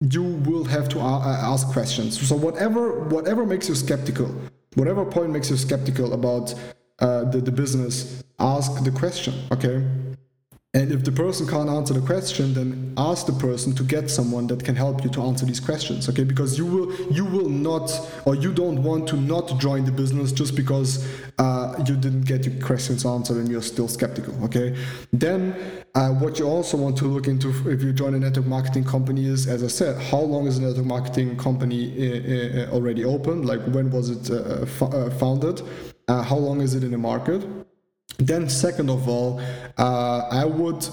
you 0.00 0.22
will 0.22 0.64
have 0.64 0.88
to 0.90 0.98
ask 1.00 1.66
questions. 1.68 2.10
So 2.28 2.36
whatever 2.36 2.82
whatever 3.14 3.46
makes 3.46 3.66
you 3.68 3.74
skeptical, 3.74 4.30
whatever 4.74 5.04
point 5.04 5.30
makes 5.30 5.48
you 5.48 5.56
skeptical 5.56 6.12
about 6.12 6.54
uh, 6.98 7.24
the, 7.32 7.40
the 7.40 7.52
business, 7.52 8.22
ask 8.38 8.84
the 8.84 8.90
question. 8.90 9.32
Okay. 9.50 9.76
And 10.74 10.90
if 10.90 11.04
the 11.04 11.12
person 11.12 11.46
can't 11.46 11.68
answer 11.68 11.92
the 11.92 12.00
question, 12.00 12.54
then 12.54 12.94
ask 12.96 13.26
the 13.26 13.34
person 13.34 13.74
to 13.74 13.82
get 13.82 14.08
someone 14.08 14.46
that 14.46 14.64
can 14.64 14.74
help 14.74 15.04
you 15.04 15.10
to 15.10 15.20
answer 15.20 15.44
these 15.44 15.60
questions, 15.60 16.08
okay? 16.08 16.24
Because 16.24 16.56
you 16.56 16.64
will 16.64 16.90
you 17.12 17.26
will 17.26 17.50
not 17.50 17.92
or 18.24 18.36
you 18.36 18.54
don't 18.54 18.82
want 18.82 19.06
to 19.08 19.16
not 19.16 19.60
join 19.60 19.84
the 19.84 19.92
business 19.92 20.32
just 20.32 20.56
because 20.56 21.06
uh, 21.38 21.74
you 21.86 21.94
didn't 21.94 22.22
get 22.22 22.46
your 22.46 22.58
questions 22.64 23.04
answered 23.04 23.36
and 23.36 23.50
you're 23.50 23.60
still 23.60 23.86
skeptical, 23.86 24.32
okay? 24.44 24.74
Then 25.12 25.54
uh, 25.94 26.08
what 26.08 26.38
you 26.38 26.46
also 26.46 26.78
want 26.78 26.96
to 26.96 27.04
look 27.04 27.26
into 27.26 27.50
if 27.70 27.82
you 27.82 27.92
join 27.92 28.14
a 28.14 28.18
network 28.18 28.46
marketing 28.46 28.84
company 28.84 29.26
is, 29.26 29.46
as 29.46 29.62
I 29.62 29.66
said, 29.66 30.00
how 30.00 30.20
long 30.20 30.46
is 30.46 30.56
a 30.56 30.62
network 30.62 30.86
marketing 30.86 31.36
company 31.36 31.82
uh, 32.00 32.70
uh 32.70 32.74
already 32.74 33.04
open? 33.04 33.42
Like 33.42 33.60
when 33.74 33.90
was 33.90 34.08
it 34.08 34.30
uh, 34.30 34.64
uh, 34.86 35.10
founded? 35.18 35.60
how 36.08 36.36
long 36.36 36.60
is 36.60 36.74
it 36.74 36.82
in 36.82 36.90
the 36.90 36.98
market? 36.98 37.42
Then, 38.18 38.48
second 38.48 38.90
of 38.90 39.08
all, 39.08 39.40
uh, 39.78 40.28
I 40.30 40.44
would 40.44 40.86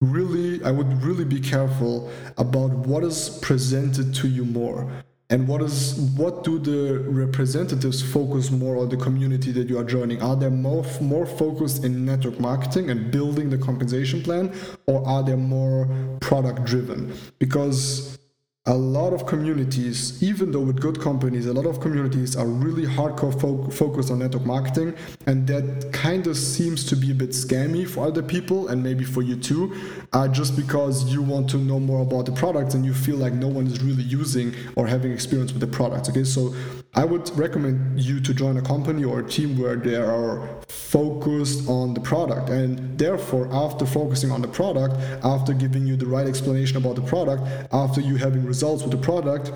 really, 0.00 0.62
I 0.64 0.70
would 0.70 1.02
really 1.02 1.24
be 1.24 1.40
careful 1.40 2.10
about 2.38 2.70
what 2.70 3.04
is 3.04 3.38
presented 3.42 4.14
to 4.16 4.28
you 4.28 4.44
more 4.44 4.90
and 5.30 5.46
what 5.46 5.62
is 5.62 5.94
what 6.16 6.42
do 6.42 6.58
the 6.58 6.98
representatives 7.08 8.02
focus 8.02 8.50
more 8.50 8.76
on 8.78 8.88
the 8.88 8.96
community 8.96 9.52
that 9.52 9.68
you 9.68 9.78
are 9.78 9.84
joining? 9.84 10.20
Are 10.20 10.34
they 10.34 10.48
more 10.48 10.84
more 11.00 11.24
focused 11.24 11.84
in 11.84 12.04
network 12.04 12.40
marketing 12.40 12.90
and 12.90 13.10
building 13.12 13.48
the 13.48 13.58
compensation 13.58 14.22
plan 14.22 14.52
or 14.86 15.06
are 15.06 15.22
they 15.22 15.36
more 15.36 15.88
product 16.20 16.64
driven? 16.64 17.14
Because 17.38 18.18
a 18.70 18.74
lot 18.74 19.12
of 19.12 19.26
communities, 19.26 20.22
even 20.22 20.52
though 20.52 20.60
with 20.60 20.80
good 20.80 21.00
companies, 21.00 21.46
a 21.46 21.52
lot 21.52 21.66
of 21.66 21.80
communities 21.80 22.36
are 22.36 22.46
really 22.46 22.86
hardcore 22.86 23.38
fo- 23.40 23.68
focused 23.68 24.12
on 24.12 24.20
network 24.20 24.46
marketing, 24.46 24.94
and 25.26 25.44
that 25.48 25.92
kind 25.92 26.28
of 26.28 26.36
seems 26.36 26.84
to 26.84 26.94
be 26.94 27.10
a 27.10 27.14
bit 27.14 27.30
scammy 27.30 27.84
for 27.84 28.06
other 28.06 28.22
people 28.22 28.68
and 28.68 28.80
maybe 28.80 29.02
for 29.02 29.22
you 29.22 29.34
too, 29.34 29.74
uh, 30.12 30.28
just 30.28 30.54
because 30.54 31.12
you 31.12 31.20
want 31.20 31.50
to 31.50 31.56
know 31.56 31.80
more 31.80 32.02
about 32.02 32.26
the 32.26 32.32
products 32.32 32.74
and 32.74 32.84
you 32.84 32.94
feel 32.94 33.16
like 33.16 33.32
no 33.32 33.48
one 33.48 33.66
is 33.66 33.82
really 33.82 34.04
using 34.04 34.54
or 34.76 34.86
having 34.86 35.10
experience 35.10 35.50
with 35.52 35.60
the 35.60 35.66
products. 35.66 36.08
Okay, 36.08 36.22
so 36.22 36.54
I 36.94 37.04
would 37.04 37.28
recommend 37.36 37.98
you 37.98 38.20
to 38.20 38.32
join 38.32 38.56
a 38.56 38.62
company 38.62 39.02
or 39.02 39.18
a 39.18 39.28
team 39.28 39.58
where 39.58 39.74
they 39.74 39.96
are 39.96 40.48
focused 40.68 41.68
on 41.68 41.94
the 41.94 42.00
product. 42.00 42.50
And 42.50 42.96
therefore, 42.96 43.48
after 43.52 43.84
focusing 43.84 44.30
on 44.30 44.42
the 44.42 44.48
product, 44.48 44.94
after 45.24 45.54
giving 45.54 45.88
you 45.88 45.96
the 45.96 46.06
right 46.06 46.28
explanation 46.28 46.76
about 46.76 46.94
the 46.94 47.02
product, 47.02 47.42
after 47.72 48.00
you 48.00 48.14
having 48.14 48.44
results 48.44 48.59
with 48.62 48.90
the 48.90 48.98
product, 48.98 49.52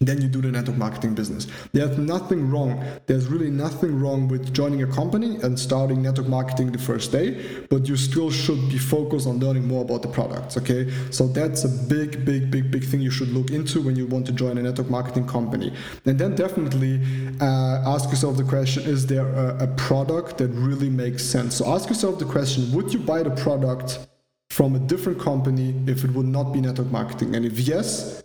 then 0.00 0.20
you 0.20 0.28
do 0.28 0.40
the 0.40 0.50
network 0.50 0.76
marketing 0.76 1.14
business. 1.14 1.46
There's 1.72 1.96
nothing 1.98 2.50
wrong. 2.50 2.84
There's 3.06 3.28
really 3.28 3.50
nothing 3.50 4.00
wrong 4.00 4.28
with 4.28 4.52
joining 4.52 4.82
a 4.82 4.86
company 4.86 5.36
and 5.42 5.58
starting 5.58 6.02
network 6.02 6.26
marketing 6.26 6.72
the 6.72 6.78
first 6.78 7.12
day, 7.12 7.66
but 7.70 7.88
you 7.88 7.96
still 7.96 8.30
should 8.30 8.68
be 8.68 8.78
focused 8.78 9.26
on 9.26 9.38
learning 9.38 9.66
more 9.66 9.82
about 9.82 10.02
the 10.02 10.08
products. 10.08 10.56
Okay, 10.56 10.92
so 11.10 11.28
that's 11.28 11.64
a 11.64 11.68
big, 11.68 12.24
big, 12.24 12.50
big, 12.50 12.70
big 12.70 12.84
thing 12.84 13.00
you 13.00 13.10
should 13.10 13.28
look 13.28 13.50
into 13.50 13.80
when 13.80 13.94
you 13.94 14.06
want 14.06 14.26
to 14.26 14.32
join 14.32 14.58
a 14.58 14.62
network 14.62 14.90
marketing 14.90 15.26
company. 15.26 15.72
And 16.04 16.18
then 16.18 16.34
definitely 16.34 17.00
uh, 17.40 17.94
ask 17.94 18.10
yourself 18.10 18.36
the 18.36 18.44
question: 18.44 18.82
Is 18.84 19.06
there 19.06 19.28
a, 19.28 19.64
a 19.64 19.66
product 19.76 20.38
that 20.38 20.48
really 20.48 20.90
makes 20.90 21.24
sense? 21.24 21.56
So 21.56 21.72
ask 21.72 21.88
yourself 21.88 22.18
the 22.18 22.24
question: 22.24 22.72
Would 22.72 22.92
you 22.92 23.00
buy 23.00 23.22
the 23.22 23.30
product? 23.30 24.06
From 24.50 24.76
a 24.76 24.78
different 24.78 25.18
company, 25.18 25.74
if 25.88 26.04
it 26.04 26.12
would 26.12 26.26
not 26.26 26.52
be 26.52 26.60
network 26.60 26.88
marketing, 26.88 27.34
and 27.34 27.44
if 27.44 27.58
yes, 27.58 28.23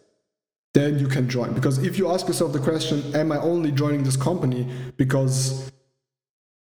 then 0.74 1.00
you 1.00 1.08
can 1.08 1.30
join. 1.30 1.54
Because 1.54 1.80
if 1.80 1.98
you 1.98 2.12
ask 2.12 2.28
yourself 2.28 2.54
the 2.54 2.60
question, 2.60 3.04
am 3.16 3.32
I 3.32 3.38
only 3.40 3.72
joining 3.72 4.04
this 4.04 4.16
company 4.16 4.68
because 4.98 5.72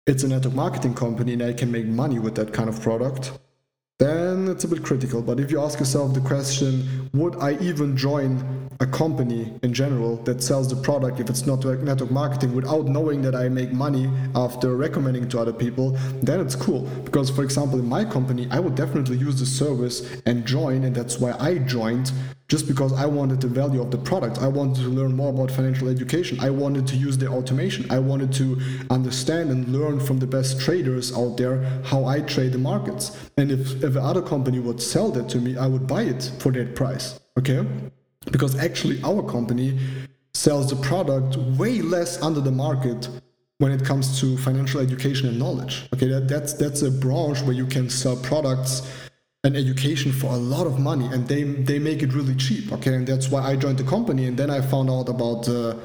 it's 0.05 0.23
a 0.23 0.27
network 0.27 0.53
marketing 0.53 0.93
company 0.93 1.33
and 1.33 1.43
I 1.43 1.53
can 1.53 1.71
make 1.71 1.85
money 1.85 2.19
with 2.19 2.35
that 2.35 2.53
kind 2.53 2.69
of 2.69 2.81
product? 2.81 3.31
Then 3.99 4.47
it's 4.47 4.63
a 4.63 4.67
bit 4.67 4.83
critical. 4.83 5.23
But 5.23 5.39
if 5.39 5.49
you 5.49 5.59
ask 5.59 5.79
yourself 5.79 6.13
the 6.13 6.21
question, 6.21 7.09
would 7.13 7.35
I 7.37 7.57
even 7.59 7.97
join 7.97 8.69
a 8.79 8.85
company 8.85 9.51
in 9.63 9.73
general 9.73 10.17
that 10.17 10.43
sells 10.43 10.69
the 10.69 10.75
product 10.75 11.19
if 11.19 11.31
it's 11.31 11.47
not 11.47 11.65
network 11.65 12.11
marketing 12.11 12.53
without 12.53 12.85
knowing 12.85 13.23
that 13.23 13.33
I 13.33 13.49
make 13.49 13.71
money 13.71 14.07
after 14.35 14.75
recommending 14.75 15.27
to 15.29 15.39
other 15.39 15.53
people, 15.53 15.97
then 16.21 16.39
it's 16.39 16.55
cool. 16.55 16.81
Because, 17.03 17.31
for 17.31 17.43
example, 17.43 17.79
in 17.79 17.89
my 17.89 18.05
company, 18.05 18.47
I 18.51 18.59
would 18.59 18.75
definitely 18.75 19.17
use 19.17 19.39
the 19.39 19.47
service 19.47 20.07
and 20.27 20.45
join, 20.45 20.83
and 20.83 20.95
that's 20.95 21.17
why 21.17 21.31
I 21.39 21.57
joined 21.57 22.11
just 22.47 22.65
because 22.65 22.93
I 22.93 23.05
wanted 23.05 23.41
the 23.41 23.47
value 23.47 23.81
of 23.81 23.91
the 23.91 23.97
product. 23.97 24.39
I 24.39 24.47
wanted 24.47 24.81
to 24.83 24.89
learn 24.89 25.15
more 25.15 25.29
about 25.29 25.51
financial 25.51 25.89
education. 25.89 26.39
I 26.39 26.49
wanted 26.49 26.87
to 26.87 26.95
use 26.95 27.17
their 27.17 27.29
automation. 27.29 27.89
I 27.91 27.99
wanted 27.99 28.31
to 28.33 28.59
understand 28.89 29.51
and 29.51 29.67
learn 29.67 29.99
from 29.99 30.19
the 30.19 30.27
best 30.27 30.61
traders 30.61 31.15
out 31.15 31.35
there 31.35 31.63
how 31.83 32.05
I 32.05 32.21
trade 32.21 32.53
the 32.53 32.57
markets. 32.57 33.17
And 33.37 33.51
if, 33.51 33.83
if 33.83 33.97
other 33.97 34.21
company 34.21 34.59
would 34.59 34.81
sell 34.81 35.11
that 35.11 35.27
to 35.29 35.39
me, 35.39 35.57
I 35.57 35.67
would 35.67 35.87
buy 35.87 36.03
it 36.03 36.31
for 36.39 36.51
that 36.53 36.75
price. 36.75 37.19
Okay? 37.37 37.65
Because 38.31 38.57
actually, 38.57 39.01
our 39.03 39.21
company 39.23 39.77
sells 40.33 40.69
the 40.69 40.75
product 40.77 41.35
way 41.57 41.81
less 41.81 42.21
under 42.21 42.39
the 42.39 42.51
market 42.51 43.09
when 43.57 43.71
it 43.71 43.83
comes 43.83 44.19
to 44.21 44.37
financial 44.37 44.79
education 44.79 45.27
and 45.27 45.39
knowledge. 45.39 45.87
Okay, 45.93 46.07
that, 46.07 46.27
that's 46.27 46.53
that's 46.53 46.83
a 46.83 46.91
branch 46.91 47.41
where 47.41 47.55
you 47.55 47.65
can 47.65 47.89
sell 47.89 48.15
products 48.17 48.87
an 49.47 49.55
education 49.55 50.11
for 50.11 50.29
a 50.33 50.41
lot 50.53 50.65
of 50.67 50.75
money 50.77 51.07
and 51.13 51.27
they 51.27 51.43
they 51.69 51.79
make 51.79 52.03
it 52.05 52.11
really 52.13 52.35
cheap 52.35 52.71
okay? 52.75 52.93
And 52.97 53.07
that's 53.07 53.29
why 53.31 53.41
i 53.49 53.55
joined 53.55 53.79
the 53.83 53.89
company 53.95 54.23
and 54.29 54.35
then 54.41 54.49
i 54.57 54.59
found 54.73 54.89
out 54.89 55.07
about 55.15 55.47
uh, 55.47 55.75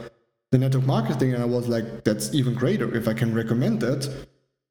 the 0.51 0.59
network 0.59 0.87
marketing 0.97 1.33
and 1.35 1.43
i 1.43 1.47
was 1.57 1.69
like 1.69 1.87
that's 2.05 2.35
even 2.35 2.53
greater 2.63 2.89
if 3.01 3.05
i 3.13 3.15
can 3.15 3.31
recommend 3.43 3.81
that 3.81 4.01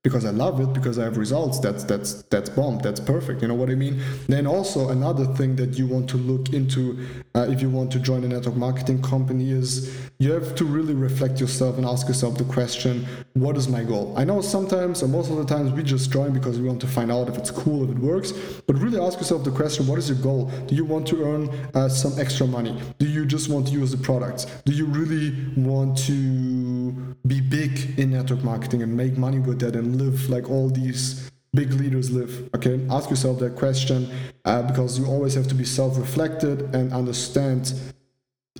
because 0.03 0.25
I 0.25 0.31
love 0.31 0.59
it, 0.59 0.73
because 0.73 0.97
I 0.97 1.03
have 1.03 1.17
results, 1.17 1.59
that's 1.59 1.83
that's 1.83 2.23
that's 2.23 2.49
bomb, 2.49 2.79
that's 2.79 2.99
perfect. 2.99 3.41
You 3.43 3.47
know 3.49 3.53
what 3.53 3.69
I 3.69 3.75
mean? 3.75 4.01
Then 4.27 4.47
also 4.47 4.89
another 4.89 5.25
thing 5.35 5.55
that 5.57 5.77
you 5.77 5.85
want 5.85 6.09
to 6.09 6.17
look 6.17 6.53
into 6.53 7.05
uh, 7.35 7.47
if 7.49 7.61
you 7.61 7.69
want 7.69 7.91
to 7.91 7.99
join 7.99 8.23
a 8.23 8.27
network 8.27 8.55
marketing 8.55 9.01
company 9.03 9.51
is 9.51 9.95
you 10.17 10.31
have 10.31 10.55
to 10.55 10.65
really 10.65 10.95
reflect 10.95 11.39
yourself 11.39 11.77
and 11.77 11.85
ask 11.85 12.07
yourself 12.07 12.37
the 12.37 12.43
question, 12.45 13.05
what 13.33 13.55
is 13.55 13.67
my 13.67 13.83
goal? 13.83 14.13
I 14.17 14.23
know 14.23 14.41
sometimes, 14.41 15.03
or 15.03 15.07
most 15.07 15.29
of 15.29 15.37
the 15.37 15.45
times, 15.45 15.71
we 15.71 15.83
just 15.83 16.11
join 16.11 16.33
because 16.33 16.59
we 16.59 16.67
want 16.67 16.81
to 16.81 16.87
find 16.87 17.11
out 17.11 17.29
if 17.29 17.37
it's 17.37 17.51
cool, 17.51 17.83
if 17.83 17.91
it 17.91 17.99
works. 17.99 18.31
But 18.67 18.77
really 18.77 18.99
ask 18.99 19.19
yourself 19.19 19.43
the 19.43 19.51
question, 19.51 19.87
what 19.87 19.99
is 19.99 20.09
your 20.09 20.17
goal? 20.17 20.51
Do 20.67 20.75
you 20.75 20.83
want 20.83 21.07
to 21.07 21.23
earn 21.23 21.49
uh, 21.73 21.89
some 21.89 22.19
extra 22.19 22.47
money? 22.47 22.79
Do 22.97 23.07
you 23.07 23.25
just 23.25 23.49
want 23.49 23.67
to 23.67 23.73
use 23.73 23.91
the 23.91 23.97
products? 23.97 24.45
Do 24.65 24.73
you 24.73 24.85
really 24.85 25.35
want 25.55 25.97
to 25.99 26.91
be 27.27 27.39
big 27.39 27.99
in 27.99 28.11
network 28.11 28.43
marketing 28.43 28.81
and 28.81 28.95
make 28.95 29.17
money 29.17 29.39
with 29.39 29.59
that 29.61 29.75
and 29.75 29.90
live 29.97 30.29
like 30.29 30.49
all 30.49 30.69
these 30.69 31.31
big 31.53 31.73
leaders 31.73 32.11
live 32.11 32.49
okay? 32.55 32.85
Ask 32.89 33.09
yourself 33.09 33.39
that 33.39 33.55
question 33.55 34.09
uh, 34.45 34.61
because 34.61 34.97
you 34.97 35.05
always 35.05 35.33
have 35.35 35.47
to 35.49 35.55
be 35.55 35.65
self-reflected 35.65 36.73
and 36.73 36.93
understand. 36.93 37.73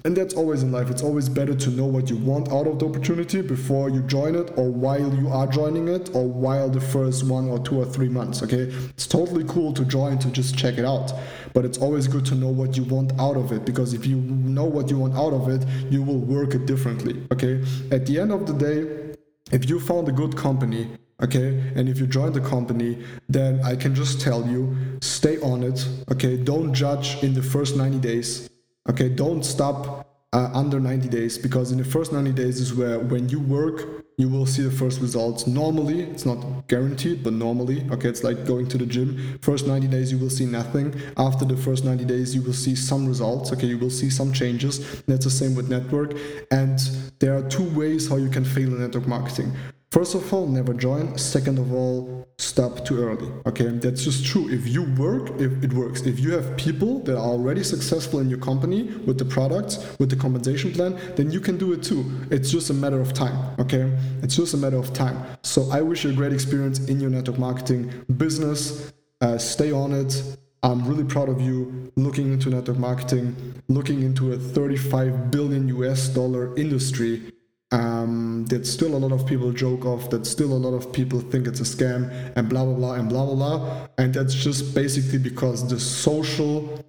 And 0.03 0.17
that's 0.17 0.33
always 0.33 0.63
in 0.63 0.71
life. 0.71 0.89
It's 0.89 1.03
always 1.03 1.29
better 1.29 1.53
to 1.53 1.69
know 1.69 1.85
what 1.85 2.09
you 2.09 2.17
want 2.17 2.51
out 2.51 2.65
of 2.65 2.79
the 2.79 2.87
opportunity 2.87 3.41
before 3.41 3.89
you 3.89 4.01
join 4.01 4.35
it 4.35 4.51
or 4.57 4.69
while 4.69 5.13
you 5.13 5.29
are 5.29 5.45
joining 5.45 5.87
it 5.89 6.09
or 6.15 6.27
while 6.27 6.69
the 6.69 6.81
first 6.81 7.23
one 7.25 7.49
or 7.49 7.59
two 7.59 7.79
or 7.79 7.85
three 7.85 8.09
months 8.09 8.41
okay? 8.43 8.63
It's 8.89 9.07
totally 9.07 9.45
cool 9.45 9.73
to 9.73 9.85
join 9.85 10.17
to 10.19 10.29
just 10.29 10.57
check 10.57 10.77
it 10.77 10.85
out 10.85 11.13
but 11.53 11.65
it's 11.65 11.77
always 11.77 12.07
good 12.07 12.25
to 12.25 12.35
know 12.35 12.49
what 12.49 12.77
you 12.77 12.83
want 12.85 13.17
out 13.19 13.37
of 13.37 13.51
it 13.51 13.65
because 13.65 13.93
if 13.93 14.05
you 14.05 14.17
know 14.17 14.65
what 14.65 14.89
you 14.89 14.97
want 14.97 15.15
out 15.15 15.33
of 15.33 15.49
it 15.49 15.65
you 15.91 16.01
will 16.01 16.19
work 16.19 16.55
it 16.55 16.65
differently 16.65 17.25
okay? 17.31 17.63
At 17.91 18.05
the 18.05 18.19
end 18.19 18.31
of 18.31 18.47
the 18.47 18.53
day 18.53 19.15
if 19.51 19.69
you 19.69 19.79
found 19.79 20.07
a 20.07 20.11
good 20.11 20.35
company 20.35 20.89
okay? 21.21 21.71
And 21.75 21.87
if 21.87 21.99
you 21.99 22.07
join 22.07 22.33
the 22.33 22.41
company 22.41 22.97
then 23.29 23.61
i 23.63 23.75
can 23.75 23.93
just 23.95 24.21
tell 24.21 24.45
you 24.47 24.75
stay 25.01 25.39
on 25.41 25.63
it 25.63 25.87
okay? 26.11 26.37
Don't 26.37 26.73
judge 26.73 27.23
in 27.23 27.33
the 27.33 27.43
first 27.43 27.75
90 27.75 27.99
days 27.99 28.49
okay? 28.89 29.09
Don't 29.09 29.43
stop 29.43 30.07
uh, 30.33 30.49
under 30.53 30.79
90 30.79 31.09
days 31.09 31.37
because 31.37 31.71
in 31.71 31.77
the 31.77 31.83
first 31.83 32.13
90 32.13 32.31
days 32.31 32.59
is 32.59 32.73
where 32.73 32.99
when 32.99 33.29
you 33.29 33.39
work 33.39 34.01
you 34.17 34.29
will 34.29 34.45
see 34.45 34.61
the 34.61 34.71
first 34.71 35.01
results. 35.01 35.47
Normally 35.47 36.01
it's 36.01 36.25
not 36.25 36.67
guaranteed 36.67 37.23
but 37.23 37.33
normally 37.33 37.85
okay? 37.91 38.09
It's 38.09 38.23
like 38.23 38.45
going 38.45 38.67
to 38.69 38.77
the 38.77 38.85
gym. 38.85 39.39
First 39.41 39.67
90 39.67 39.87
days 39.87 40.11
you 40.11 40.19
will 40.19 40.29
see 40.29 40.45
nothing. 40.45 40.93
After 41.17 41.43
the 41.43 41.57
first 41.57 41.83
90 41.83 42.05
days 42.05 42.35
you 42.35 42.41
will 42.41 42.53
see 42.53 42.75
some 42.75 43.07
results 43.07 43.51
okay? 43.51 43.67
You 43.67 43.79
will 43.79 43.89
see 43.89 44.09
some 44.09 44.31
changes. 44.31 45.01
That's 45.03 45.25
the 45.25 45.31
same 45.31 45.55
with 45.55 45.69
network. 45.69 46.13
And 46.51 46.79
there 47.19 47.35
are 47.35 47.47
two 47.49 47.67
ways 47.71 48.07
how 48.07 48.17
you 48.17 48.29
can 48.29 48.45
fail 48.45 48.67
in 48.67 48.79
network 48.79 49.07
marketing 49.07 49.53
First 49.91 50.15
of 50.15 50.33
all, 50.33 50.47
never 50.47 50.73
join. 50.73 51.17
Second 51.17 51.59
of 51.59 51.73
all, 51.73 52.25
stop 52.37 52.85
too 52.85 53.03
early. 53.03 53.29
Okay, 53.45 53.67
that's 53.67 54.05
just 54.05 54.25
true. 54.25 54.49
If 54.49 54.65
you 54.65 54.83
work, 54.93 55.31
if 55.31 55.61
it 55.61 55.73
works. 55.73 56.03
If 56.03 56.17
you 56.17 56.31
have 56.31 56.55
people 56.55 56.99
that 56.99 57.17
are 57.17 57.27
already 57.35 57.61
successful 57.61 58.21
in 58.21 58.29
your 58.29 58.39
company 58.39 58.83
with 59.05 59.17
the 59.17 59.25
products, 59.25 59.85
with 59.99 60.09
the 60.09 60.15
compensation 60.15 60.71
plan, 60.71 60.97
then 61.17 61.29
you 61.29 61.41
can 61.41 61.57
do 61.57 61.73
it 61.73 61.83
too. 61.83 62.05
It's 62.31 62.49
just 62.49 62.69
a 62.69 62.73
matter 62.73 63.01
of 63.01 63.11
time. 63.11 63.53
Okay, 63.59 63.91
it's 64.23 64.37
just 64.37 64.53
a 64.53 64.57
matter 64.57 64.77
of 64.77 64.93
time. 64.93 65.21
So 65.43 65.69
I 65.69 65.81
wish 65.81 66.05
you 66.05 66.11
a 66.11 66.13
great 66.13 66.31
experience 66.31 66.79
in 66.87 67.01
your 67.01 67.09
network 67.09 67.37
marketing 67.37 67.91
business. 68.15 68.93
Uh, 69.19 69.37
stay 69.37 69.73
on 69.73 69.91
it. 69.91 70.37
I'm 70.63 70.87
really 70.87 71.03
proud 71.03 71.27
of 71.27 71.41
you 71.41 71.91
looking 71.97 72.31
into 72.31 72.49
network 72.49 72.77
marketing, 72.77 73.35
looking 73.67 74.03
into 74.03 74.31
a 74.31 74.37
35 74.37 75.31
billion 75.31 75.67
US 75.67 76.07
dollar 76.07 76.55
industry 76.55 77.23
um, 77.71 78.45
that 78.47 78.67
still 78.67 78.95
a 78.95 78.97
lot 78.97 79.11
of 79.11 79.25
people 79.25 79.51
joke 79.51 79.85
of, 79.85 80.09
that 80.09 80.25
still 80.25 80.51
a 80.53 80.61
lot 80.65 80.73
of 80.73 80.91
people 80.91 81.19
think 81.19 81.47
it's 81.47 81.59
a 81.59 81.63
scam, 81.63 82.11
and 82.35 82.49
blah 82.49 82.65
blah 82.65 82.75
blah 82.75 82.93
and 82.93 83.09
blah 83.09 83.25
blah 83.25 83.35
blah. 83.35 83.87
And 83.97 84.13
that's 84.13 84.33
just 84.33 84.75
basically 84.75 85.19
because 85.19 85.67
the 85.67 85.79
social 85.79 86.83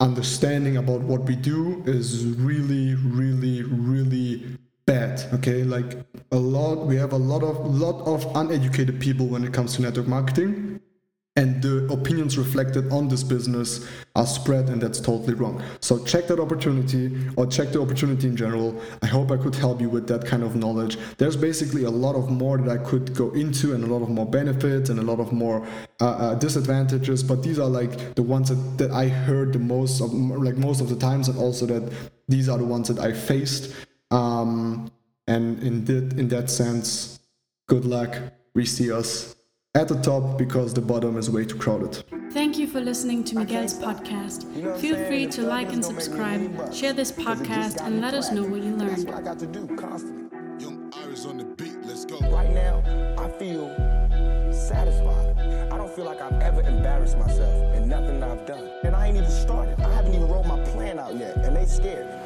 understanding 0.00 0.76
about 0.76 1.00
what 1.00 1.22
we 1.22 1.34
do 1.34 1.82
is 1.86 2.24
really, 2.24 2.94
really, 2.94 3.62
really 3.62 4.58
bad. 4.86 5.22
Okay, 5.34 5.64
like 5.64 5.96
a 6.32 6.36
lot, 6.36 6.86
we 6.86 6.96
have 6.96 7.12
a 7.12 7.16
lot 7.16 7.42
of 7.42 7.56
lot 7.66 8.06
of 8.06 8.24
uneducated 8.36 9.00
people 9.00 9.26
when 9.26 9.44
it 9.44 9.52
comes 9.52 9.76
to 9.76 9.82
network 9.82 10.06
marketing 10.06 10.67
and 11.38 11.62
the 11.62 11.86
opinions 11.92 12.36
reflected 12.36 12.90
on 12.90 13.06
this 13.06 13.22
business 13.22 13.88
are 14.16 14.26
spread 14.26 14.68
and 14.70 14.82
that's 14.82 14.98
totally 14.98 15.34
wrong. 15.34 15.62
So 15.80 16.04
check 16.04 16.26
that 16.26 16.40
opportunity 16.40 17.16
or 17.36 17.46
check 17.46 17.68
the 17.70 17.80
opportunity 17.80 18.26
in 18.26 18.36
general. 18.36 18.74
I 19.02 19.06
hope 19.06 19.30
i 19.30 19.36
could 19.36 19.54
help 19.54 19.80
you 19.80 19.88
with 19.88 20.08
that 20.08 20.26
kind 20.26 20.42
of 20.42 20.56
knowledge. 20.56 20.98
There's 21.16 21.36
basically 21.36 21.84
a 21.84 21.90
lot 21.90 22.16
of 22.16 22.28
more 22.28 22.58
that 22.58 22.68
i 22.68 22.82
could 22.82 23.14
go 23.14 23.30
into 23.30 23.72
and 23.74 23.84
a 23.84 23.86
lot 23.86 24.02
of 24.02 24.08
more 24.08 24.26
benefits 24.26 24.90
and 24.90 24.98
a 24.98 25.02
lot 25.02 25.20
of 25.20 25.32
more 25.32 25.64
uh, 26.00 26.04
uh, 26.24 26.34
disadvantages 26.34 27.22
but 27.22 27.42
these 27.42 27.58
are 27.60 27.68
like 27.68 28.14
the 28.16 28.22
ones 28.22 28.48
that, 28.48 28.78
that 28.78 28.90
i 28.90 29.06
heard 29.06 29.52
the 29.52 29.58
most 29.58 30.00
of 30.00 30.12
like 30.12 30.56
most 30.56 30.80
of 30.80 30.88
the 30.88 30.96
times 30.96 31.28
and 31.28 31.38
also 31.38 31.66
that 31.66 31.84
these 32.26 32.48
are 32.48 32.58
the 32.58 32.64
ones 32.64 32.88
that 32.88 32.98
i 32.98 33.12
faced. 33.12 33.72
Um, 34.10 34.90
and 35.28 35.62
in 35.62 35.84
that 35.84 36.18
in 36.18 36.28
that 36.28 36.50
sense 36.50 37.20
good 37.68 37.84
luck. 37.84 38.16
We 38.54 38.64
see 38.64 38.90
us 38.90 39.36
at 39.78 39.86
the 39.86 40.00
top 40.00 40.36
because 40.36 40.74
the 40.74 40.80
bottom 40.80 41.16
is 41.16 41.30
way 41.30 41.44
too 41.44 41.56
crowded. 41.56 42.02
Thank 42.32 42.58
you 42.58 42.66
for 42.66 42.80
listening 42.80 43.22
to 43.24 43.36
Miguel's 43.36 43.78
podcast. 43.78 44.42
Feel 44.80 44.96
free 45.06 45.26
to 45.28 45.42
like 45.42 45.72
and 45.72 45.84
subscribe, 45.84 46.74
share 46.74 46.92
this 46.92 47.12
podcast, 47.12 47.80
and 47.80 48.00
let 48.00 48.12
us 48.12 48.32
know 48.32 48.42
what 48.42 48.60
you 48.60 48.74
learned. 48.74 49.08
I 49.10 49.22
got 49.22 49.38
to 49.38 49.46
do 49.46 49.68
constantly. 49.76 50.36
Young 50.58 50.92
Iris 50.96 51.26
on 51.26 51.38
the 51.38 51.44
beat, 51.44 51.76
let's 51.84 52.04
go. 52.04 52.18
Right 52.18 52.50
now, 52.52 52.82
I 53.16 53.30
feel 53.38 53.68
satisfied. 54.52 55.38
I 55.72 55.76
don't 55.76 55.94
feel 55.94 56.06
like 56.06 56.20
I've 56.20 56.40
ever 56.42 56.60
embarrassed 56.62 57.16
myself 57.16 57.76
in 57.76 57.88
nothing 57.88 58.20
I've 58.20 58.44
done. 58.46 58.68
And 58.82 58.96
I 58.96 59.06
ain't 59.06 59.16
even 59.16 59.30
started. 59.30 59.78
I 59.78 59.94
haven't 59.94 60.12
even 60.12 60.26
wrote 60.26 60.46
my 60.46 60.58
plan 60.70 60.98
out 60.98 61.16
yet, 61.16 61.36
and 61.36 61.54
they 61.54 61.66
scared 61.66 62.06
me. 62.08 62.17